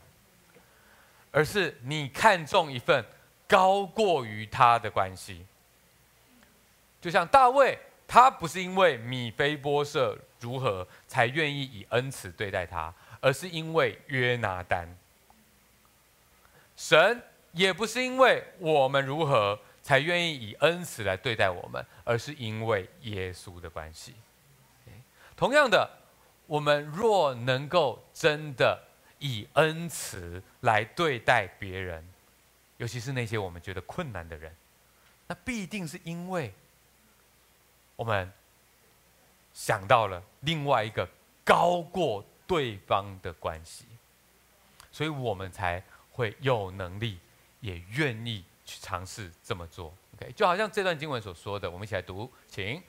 [1.33, 3.05] 而是你看中一份
[3.49, 5.45] 高过于他的关系。
[7.01, 14.87] 就像大卫，他不是因为米非波设如何才愿意以恩慈对待他，而是因为约拿单。
[16.77, 17.23] 神
[17.55, 19.59] 也不是因为我们如何。
[19.85, 24.15] 才愿意以恩慈来对待我们，而是因为耶稣的关系。
[25.37, 25.87] 同样的，
[26.47, 28.83] 我们若能够真的
[29.19, 32.03] 以恩慈来对待别人，
[32.79, 34.57] 尤其是那些我们觉得困难的人，
[35.27, 36.51] 那必定是因为
[37.95, 38.33] 我们
[39.53, 41.07] 想到了另外一个
[41.45, 43.85] 高过对方的关系，
[44.91, 47.19] 所以我们才会有能力，
[47.65, 48.45] 也愿意。
[48.67, 52.83] 去尝试这么做，OK，就好像这段经文所说的，我们一起来读，请，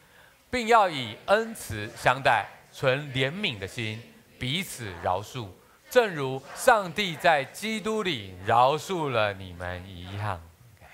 [0.50, 4.02] 并要以恩慈相待，存怜悯的心，
[4.40, 5.50] 彼此饶恕，
[5.90, 10.42] 正如上帝在基督里饶恕了你们一样。
[10.78, 10.88] OK，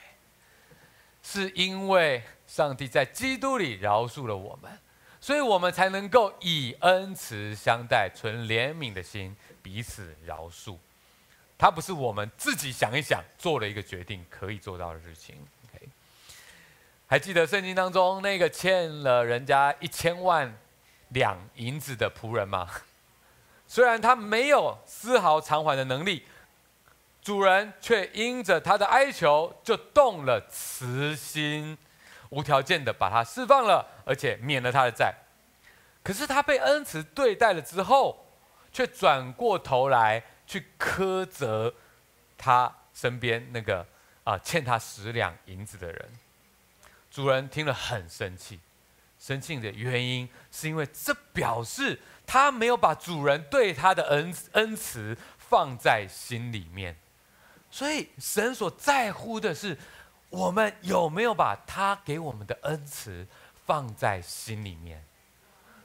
[1.22, 4.72] 是因为上帝在基督里饶恕了我们，
[5.20, 10.80] 所以我们才能够以恩慈相待，存怜悯的心，彼此饶恕。
[11.62, 15.36] 他不是我们自己想一想做了一个决定可以做到的事情。
[17.06, 20.52] 还记得圣经当中那个欠了人家一千万
[21.10, 22.68] 两银子的仆人吗？
[23.68, 26.26] 虽然他没有丝毫偿还的能力，
[27.22, 31.78] 主人却因着他的哀求就动了慈心，
[32.30, 35.14] 无条件的把他释放了，而且免了他的债。
[36.02, 38.26] 可是他被恩慈对待了之后，
[38.74, 40.24] 却转过头来。
[40.52, 41.74] 去苛责
[42.38, 43.88] 他身边那个
[44.26, 46.10] 啊欠他十两银子的人，
[47.10, 48.60] 主人听了很生气，
[49.18, 51.98] 生气的原因是因为这表示
[52.28, 56.98] 他没有把主人对他的恩恩慈放在心里面，
[57.70, 59.78] 所以神所在乎的是
[60.30, 63.26] 我们有没有把他给我们的恩慈
[63.66, 65.02] 放在心里面。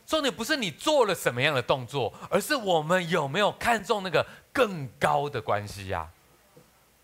[0.06, 6.08] 重点不是你做了什么样的动作，而是我们有没有看重那个更高的关系呀？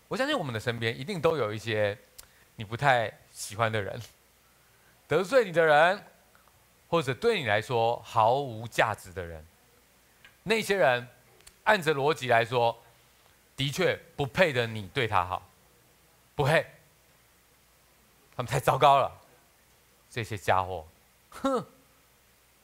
[0.07, 1.97] 我相信我们的身边一定都有一些
[2.55, 4.01] 你不太喜欢的人，
[5.07, 6.01] 得罪你的人，
[6.87, 9.45] 或者对你来说毫无价值的人。
[10.43, 11.07] 那些人
[11.63, 12.77] 按着逻辑来说，
[13.57, 15.49] 的确不配得你对他好，
[16.35, 16.65] 不配。
[18.35, 19.11] 他们太糟糕了，
[20.09, 20.87] 这些家伙，
[21.31, 21.65] 哼。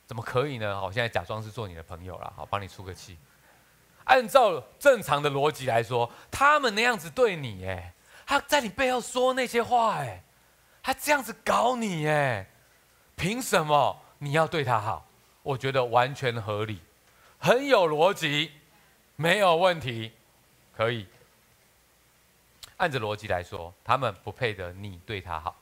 [0.09, 0.75] 怎么可以呢？
[0.75, 3.15] 好，现在假装是做你的朋友了，好，帮你出个气。
[4.05, 7.93] 按照正常的逻辑来说，他们那样子对你，哎，
[8.25, 10.23] 他在你背后说那些话，哎，
[10.81, 12.49] 他这样子搞你，哎，
[13.15, 15.05] 凭什么你要对他好？
[15.43, 16.81] 我觉得完全合理，
[17.37, 18.53] 很有逻辑，
[19.15, 20.11] 没有问题，
[20.75, 21.05] 可以。
[22.77, 25.55] 按着逻辑来说，他们不配得你对他好。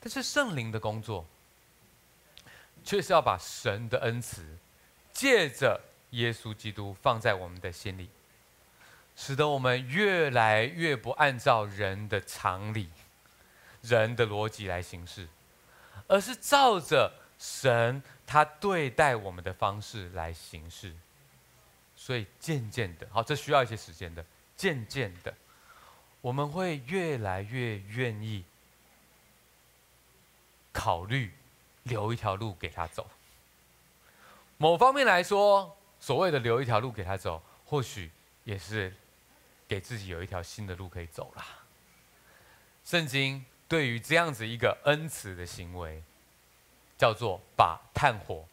[0.00, 1.26] 但是圣灵的工作。
[2.84, 4.58] 却是要把神的恩慈，
[5.12, 8.08] 借着耶稣基督放在我们的心里，
[9.14, 12.90] 使得我们越来越不按照人的常理、
[13.82, 15.28] 人的逻辑来行事，
[16.08, 20.94] 而是照着神他对待我们的方式来行事。
[21.94, 24.24] 所以渐渐的，好，这需要一些时间的。
[24.56, 25.34] 渐渐的，
[26.20, 28.44] 我们会越来越愿意
[30.72, 31.32] 考虑。
[31.84, 33.08] 留一条路给他走，
[34.58, 38.10] 某方面来说，所谓的留一条路给他走，或许
[38.44, 38.94] 也是
[39.66, 41.44] 给自己有一条新的路可以走啦。
[42.84, 46.02] 圣经对于这样子一个恩慈的行为，
[46.98, 48.44] 叫做把炭火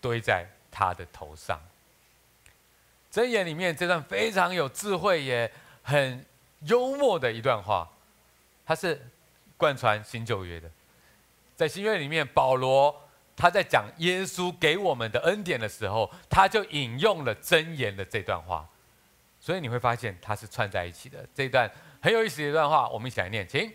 [0.00, 1.60] 堆在他的头上。
[3.12, 6.24] 箴言里面这段非常有智慧也很
[6.60, 7.90] 幽默的一段话，
[8.64, 9.10] 它是
[9.56, 10.70] 贯穿新旧约的。
[11.58, 12.94] 在新约里面，保罗。
[13.34, 18.68] 他在讲耶稣给我们的恩典的时候，他就引用了箴言的这段话，
[19.38, 21.24] 所以你会发现它是串在一起的。
[21.32, 23.72] 这段很有意思的一段话，我们一起来念，请：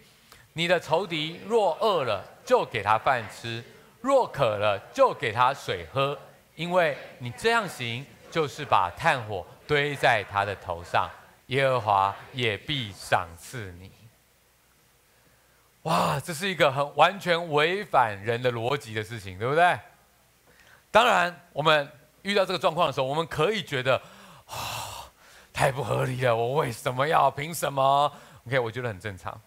[0.51, 3.63] 你的仇敌若饿了，就给他饭吃；
[4.01, 6.17] 若渴了，就给他水喝，
[6.55, 11.09] 因为你这样行，就是把炭火堆在他的头上，
[11.47, 13.89] 耶和华也必赏赐你。
[15.83, 19.77] 哇，这是一个很完全违反人的逻辑的事情，对不对？
[20.91, 23.97] 当然，我们遇到这个状况的时候，我们可以觉得，
[24.45, 25.11] 啊、哦，
[25.51, 27.29] 太不合理了，我为什么要？
[27.29, 28.11] 凭什么
[28.47, 29.39] ？OK，我觉得很正常。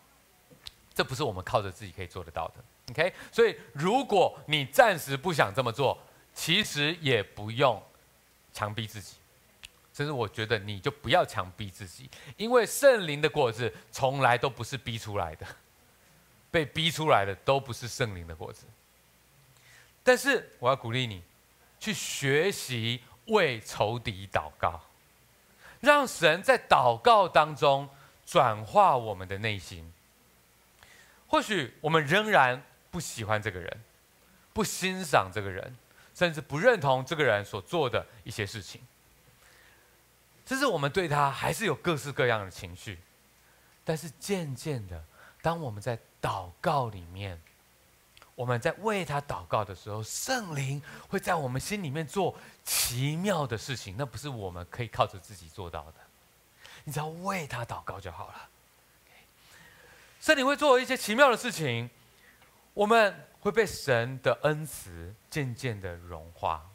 [0.94, 2.54] 这不是我们靠着自己可以做得到的。
[2.90, 5.98] OK，所以如果你暂时不想这么做，
[6.34, 7.82] 其实也不用
[8.52, 9.16] 强逼自己。
[9.94, 15.46] 甚至我觉得你就不要强逼自己，因为圣灵的果子从来都不是逼出来的。
[16.56, 18.64] 被逼出来的都不是圣灵的果子，
[20.02, 21.22] 但是我要鼓励你，
[21.78, 24.80] 去学习为仇敌祷告，
[25.80, 27.86] 让神在祷告当中
[28.24, 29.92] 转化我们的内心。
[31.26, 33.80] 或许我们仍然不喜欢这个人，
[34.54, 35.76] 不欣赏这个人，
[36.14, 38.80] 甚至不认同这个人所做的一些事情，
[40.46, 42.98] 甚至我们对他还是有各式各样的情绪，
[43.84, 45.04] 但是渐渐的，
[45.42, 47.40] 当我们在祷告里面，
[48.34, 55.94] 我们在为他祷告的时候，圣灵会在我们心里面做奇妙的事情，那不是我们可以靠着自己做到的。
[56.82, 58.48] 你只要为他祷告就好了。
[60.20, 61.88] 圣灵会做一些奇妙的事情，
[62.74, 66.68] 我们会被神的恩慈渐渐的融化，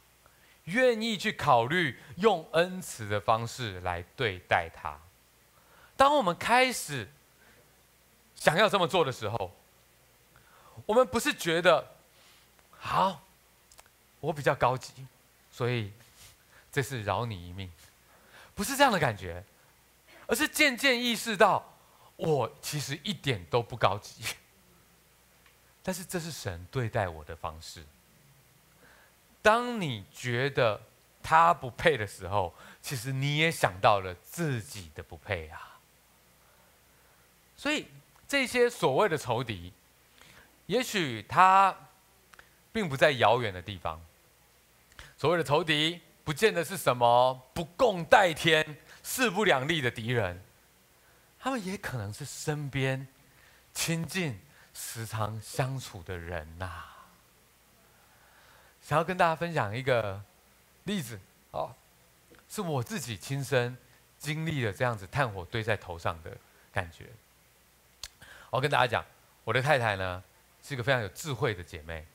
[0.63, 4.97] 愿意去考虑用恩慈的方式来对待他。
[5.97, 7.09] 当我们开始。
[8.41, 9.55] 想要这么做的时候，
[10.87, 11.95] 我们不是觉得
[12.71, 13.21] 好，
[14.19, 15.05] 我比较高级，
[15.51, 15.93] 所以
[16.71, 17.71] 这次饶你一命，
[18.55, 19.43] 不是这样的感觉，
[20.25, 21.71] 而是渐渐意识到
[22.15, 24.23] 我其实一点都不高级，
[25.83, 27.85] 但是这是神对待我的方式。
[29.43, 30.81] 当你觉得
[31.21, 35.77] 他不配的时候，其实你也想到了自己的不配啊，
[37.55, 37.85] 所以。
[38.31, 39.73] 这些所谓的仇敌，
[40.65, 41.75] 也许他
[42.71, 44.01] 并不在遥远的地方。
[45.17, 50.41] 所谓的仇敌，不见得是什么不共戴天、势不两立的敌人，
[51.41, 53.05] 他们也可能是身边
[53.73, 54.39] 亲近、
[54.73, 56.85] 时常相处的人呐、
[58.81, 60.23] 想要跟大家分享一个
[60.85, 61.19] 例子
[61.51, 61.75] 哦，
[62.47, 63.75] 是我自己亲身
[64.17, 66.31] 经历了这样子炭火堆在头上的
[66.71, 67.07] 感觉。
[68.51, 69.03] 我跟大家讲，
[69.45, 70.21] 我的太太呢
[70.61, 72.05] 是一个非常有智慧的姐妹。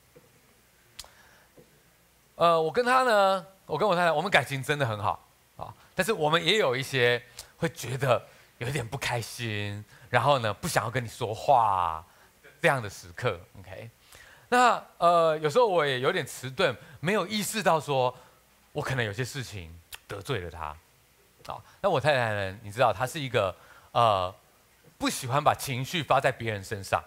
[2.35, 5.27] 呃，我跟她呢，我跟我太太，我们感情真的很好
[5.57, 5.73] 啊。
[5.95, 7.19] 但是我们也有一些
[7.57, 8.23] 会觉得
[8.59, 12.05] 有一点不开心，然后呢不想要跟你说话
[12.61, 13.39] 这样的时刻。
[13.57, 13.89] OK，
[14.49, 18.15] 那呃有时候我也有点迟钝，没有意识到说
[18.73, 19.75] 我可能有些事情
[20.07, 20.65] 得罪了她。
[21.51, 23.55] 啊，那我太太呢，你知道她是一个
[23.91, 24.31] 呃。
[24.97, 27.03] 不喜欢把情绪发在别人身上，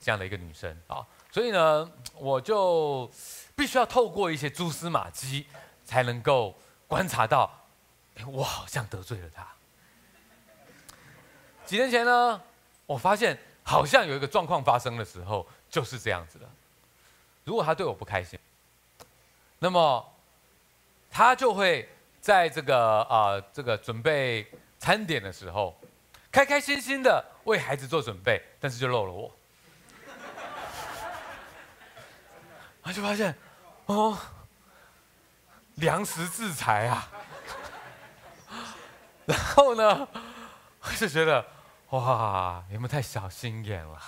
[0.00, 3.10] 这样的一个女生啊，所以呢，我就
[3.54, 5.46] 必须要透过一些蛛丝马迹，
[5.84, 6.56] 才能够
[6.86, 7.50] 观察到，
[8.16, 9.46] 哎，我好像得罪了她。
[11.66, 12.40] 几年前呢，
[12.86, 16.48] 我发现好像有一个状况发生的时候，就是这样子的。
[17.44, 18.38] 如果她对我不开心，
[19.58, 20.14] 那么
[21.10, 21.86] 她就会
[22.22, 25.78] 在这个啊、这个准备餐点的时候。
[26.30, 29.34] 开开心心的为孩子做准备，但是就漏了我，
[32.84, 33.34] 他就发现，
[33.86, 34.16] 哦，
[35.76, 37.10] 粮食制裁啊，
[39.24, 40.08] 然后呢，
[40.82, 41.44] 我就觉得，
[41.90, 43.98] 哇，你们太小心眼了，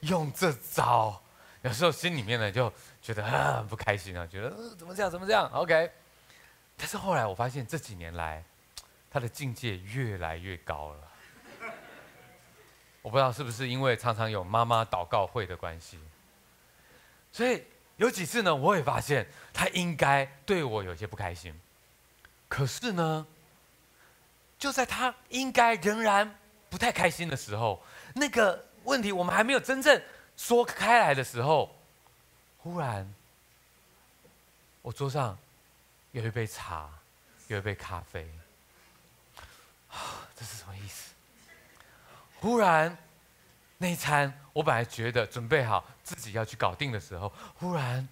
[0.00, 1.22] 用这招，
[1.62, 5.90] 有时候心里面呢就觉得很不开心啊，觉得怎么这样，怎么这样，OK，
[6.76, 8.44] 但是后来我发现这几年来，
[9.08, 11.05] 他的境界越来越高了。
[13.06, 15.96] 我不知道是不是因为常常有妈妈祷告会的关系，
[17.30, 17.62] 所以
[17.98, 21.54] 有几次呢，我也发现他应该对我有些不开心。
[22.48, 23.24] 可是呢，
[24.58, 26.36] 就在他应该仍然
[26.68, 27.80] 不太开心的时候，
[28.12, 30.02] 那个问题我们还没有真正
[30.36, 31.78] 说开来的时候，
[32.58, 33.14] 忽然，
[34.82, 35.38] 我桌上
[36.10, 36.90] 有一杯茶，
[37.46, 38.28] 有一杯咖啡。
[39.90, 41.12] 啊，这是什么意思？
[42.40, 42.96] 忽然，
[43.78, 48.08] 那一餐我本来觉得准备好自己要去搞定的时候，忽然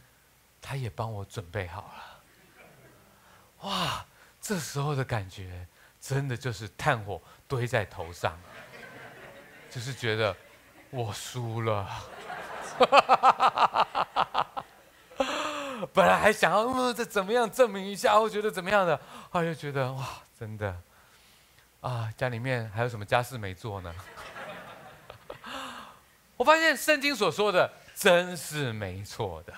[0.60, 2.04] 他也帮我准备好了。
[3.68, 4.04] 哇，
[4.40, 5.66] 这时候的感觉
[6.00, 8.38] 真的就是炭火堆在头上，
[9.70, 10.36] 就是觉得
[10.90, 11.88] 我输了。
[15.92, 18.18] 本来还想要嗯，这怎么样证明一下？
[18.18, 18.98] 我觉得怎么样的？
[19.30, 20.08] 后来又觉得哇，
[20.38, 20.76] 真的。
[21.84, 23.94] 啊，家里面还有什么家事没做呢？
[26.34, 29.52] 我发现圣经所说的真是没错的。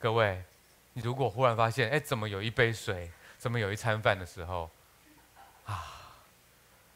[0.00, 0.42] 各位，
[0.94, 3.08] 你如果忽然发现，哎，怎么有一杯水，
[3.38, 4.68] 怎么有一餐饭的时候，
[5.64, 6.18] 啊，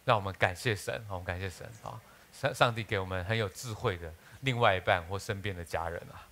[0.04, 1.94] 让我们感谢神，我们感谢神啊！
[2.32, 6.26] 上上帝给我们很有智慧的另外一半或身边的家人啊。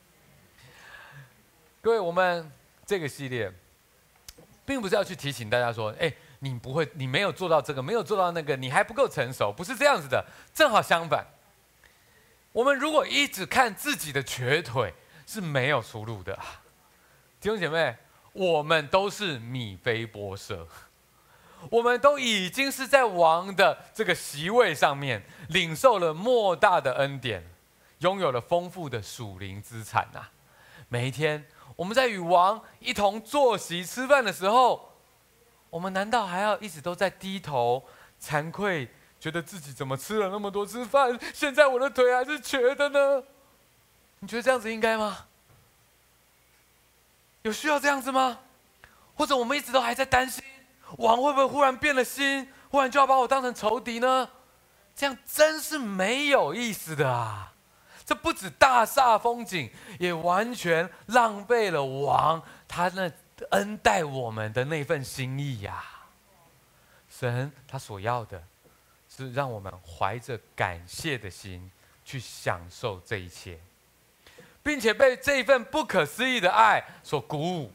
[1.81, 2.51] 各位，我们
[2.85, 3.53] 这个系列，
[4.67, 6.13] 并不是要去提醒大家说，哎。
[6.45, 10.23] 你不会，你没有做到这个，没有做到那个，你还不够成熟，不是这样子的。
[10.53, 11.27] 正好相反，
[12.53, 14.93] 我们如果一直看自己的瘸腿，
[15.27, 16.39] 是没有出路的。
[17.41, 17.97] 弟兄姐妹，
[18.35, 20.69] 我们都是米非波设，
[21.71, 27.43] 我们都已经是在王的这个席位上面，领受了莫大的恩典，
[28.01, 30.29] 拥有了丰富的属灵资产呐。
[30.91, 34.91] 每一天，我们在与王一同坐席吃饭的时候。
[35.75, 37.85] 我们难道还要一直都在低头，
[38.23, 43.25] 惭愧，觉得自己怎么吃了那么多次饭，现在我的腿还是瘸的呢？
[44.21, 45.27] 你觉得这样子应该吗？
[47.43, 48.39] 有需要这样子吗？
[49.17, 50.45] 或者我们一直都还在担心，
[50.99, 54.29] 王会不会忽然变了心，忽然就要把我当成仇敌呢？
[54.95, 57.53] 这样真是没有意思的啊！
[58.07, 59.69] 这不止大煞风景，
[59.99, 63.11] 也完全浪费了王他那。
[63.51, 65.85] 恩待我们的那份心意呀、
[67.09, 68.43] 神他所要的，
[69.09, 71.71] 是让我们怀着感谢的心
[72.05, 73.59] 去享受这一切，
[74.63, 77.73] 并且被这一份不可思议的爱所鼓舞，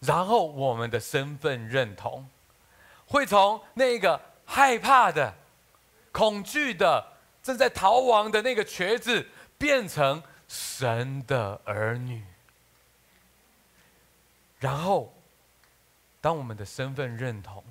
[0.00, 2.28] 然后我们的身份认同，
[3.06, 5.34] 会从那个害怕的、
[6.12, 7.06] 恐惧的、
[7.42, 9.26] 正在逃亡的那个瘸子，
[9.58, 12.24] 变成神的儿女。
[14.60, 15.12] 然后，
[16.20, 17.64] 当我们的身份认同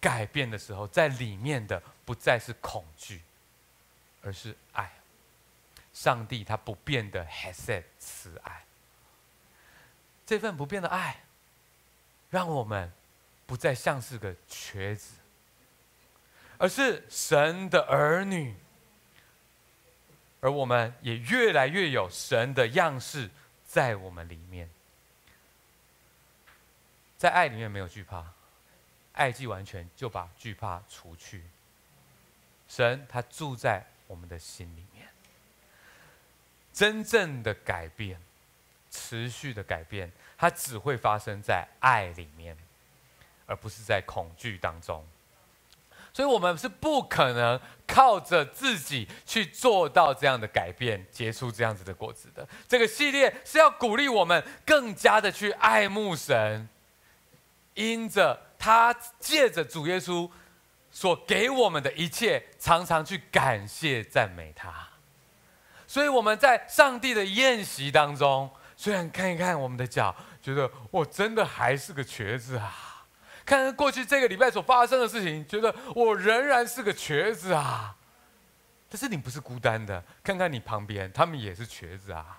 [0.00, 3.20] 改变的时候，在里面的不再是恐惧，
[4.22, 4.90] 而是爱。
[5.92, 8.64] 上帝他不变的 Hesed 慈爱，
[10.26, 11.20] 这份不变的爱，
[12.30, 12.90] 让我们
[13.46, 15.14] 不再像是个瘸子，
[16.58, 18.56] 而是神的儿女，
[20.40, 23.30] 而我们也越来越有神的样式
[23.64, 24.68] 在我们里面。
[27.24, 28.22] 在爱里面没有惧怕，
[29.14, 31.42] 爱既完全，就把惧怕除去。
[32.68, 35.08] 神他住在我们的心里面，
[36.70, 38.20] 真正的改变，
[38.90, 42.58] 持续的改变，它只会发生在爱里面，
[43.46, 45.02] 而不是在恐惧当中。
[46.12, 52.46] 所以，我们是不可能靠着自己去做到这样的改变，结出这样子的果子的。
[52.68, 56.68] 这个系列是要鼓励我们更加的去爱慕神。
[57.74, 60.30] 因着他借着主耶稣
[60.90, 64.88] 所给我们的一切，常常去感谢赞美他。
[65.86, 73.04] 所以我们在上帝的宴席当中，虽然看一看我们的脚，觉得我真的还是个瘸子啊；
[73.44, 77.96] 看看过去这个礼拜所发生的事情，觉得我仍然是个瘸子啊。
[78.88, 82.38] 但是你不是孤单的，看看你旁边，他们也是瘸子啊。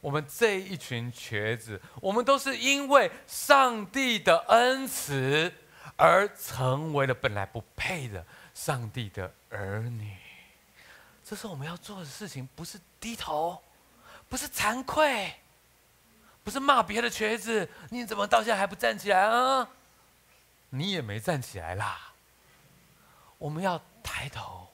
[0.00, 5.52] 我们这一群瘸子，我们都是因为上帝的恩慈
[5.96, 8.24] 而成为了本来不配的
[8.54, 10.16] 上帝的儿女。
[11.24, 13.60] 这是我们要做的事情，不是低头，
[14.28, 15.34] 不是惭愧，
[16.44, 19.68] 不是骂别的瘸子，你怎么到现在还不站起来啊？
[20.70, 22.12] 你也没站起来啦。
[23.36, 24.68] 我们要抬头，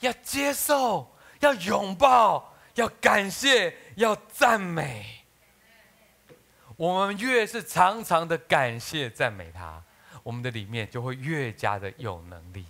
[0.00, 1.10] 要接受，
[1.40, 2.50] 要拥抱。
[2.76, 5.24] 要感谢，要赞美。
[6.76, 9.82] 我们越是常常的感谢赞美他，
[10.22, 12.66] 我们的里面就会越加的有能力。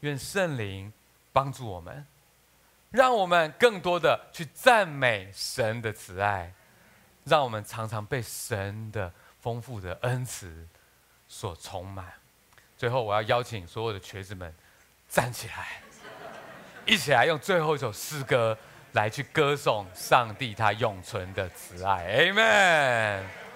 [0.00, 0.92] 愿圣灵
[1.32, 2.06] 帮助我们，
[2.90, 6.52] 让我们更多的去赞美神的慈爱，
[7.24, 10.68] 让我们常常被神的丰富的恩慈
[11.26, 12.12] 所充满。
[12.76, 14.54] 最后，我要邀请所有的瘸子们
[15.08, 15.82] 站起来，
[16.86, 18.56] 一起来用最后一首诗歌
[18.98, 22.32] 来去歌颂上帝他永存的慈爱。
[22.32, 23.47] Amen。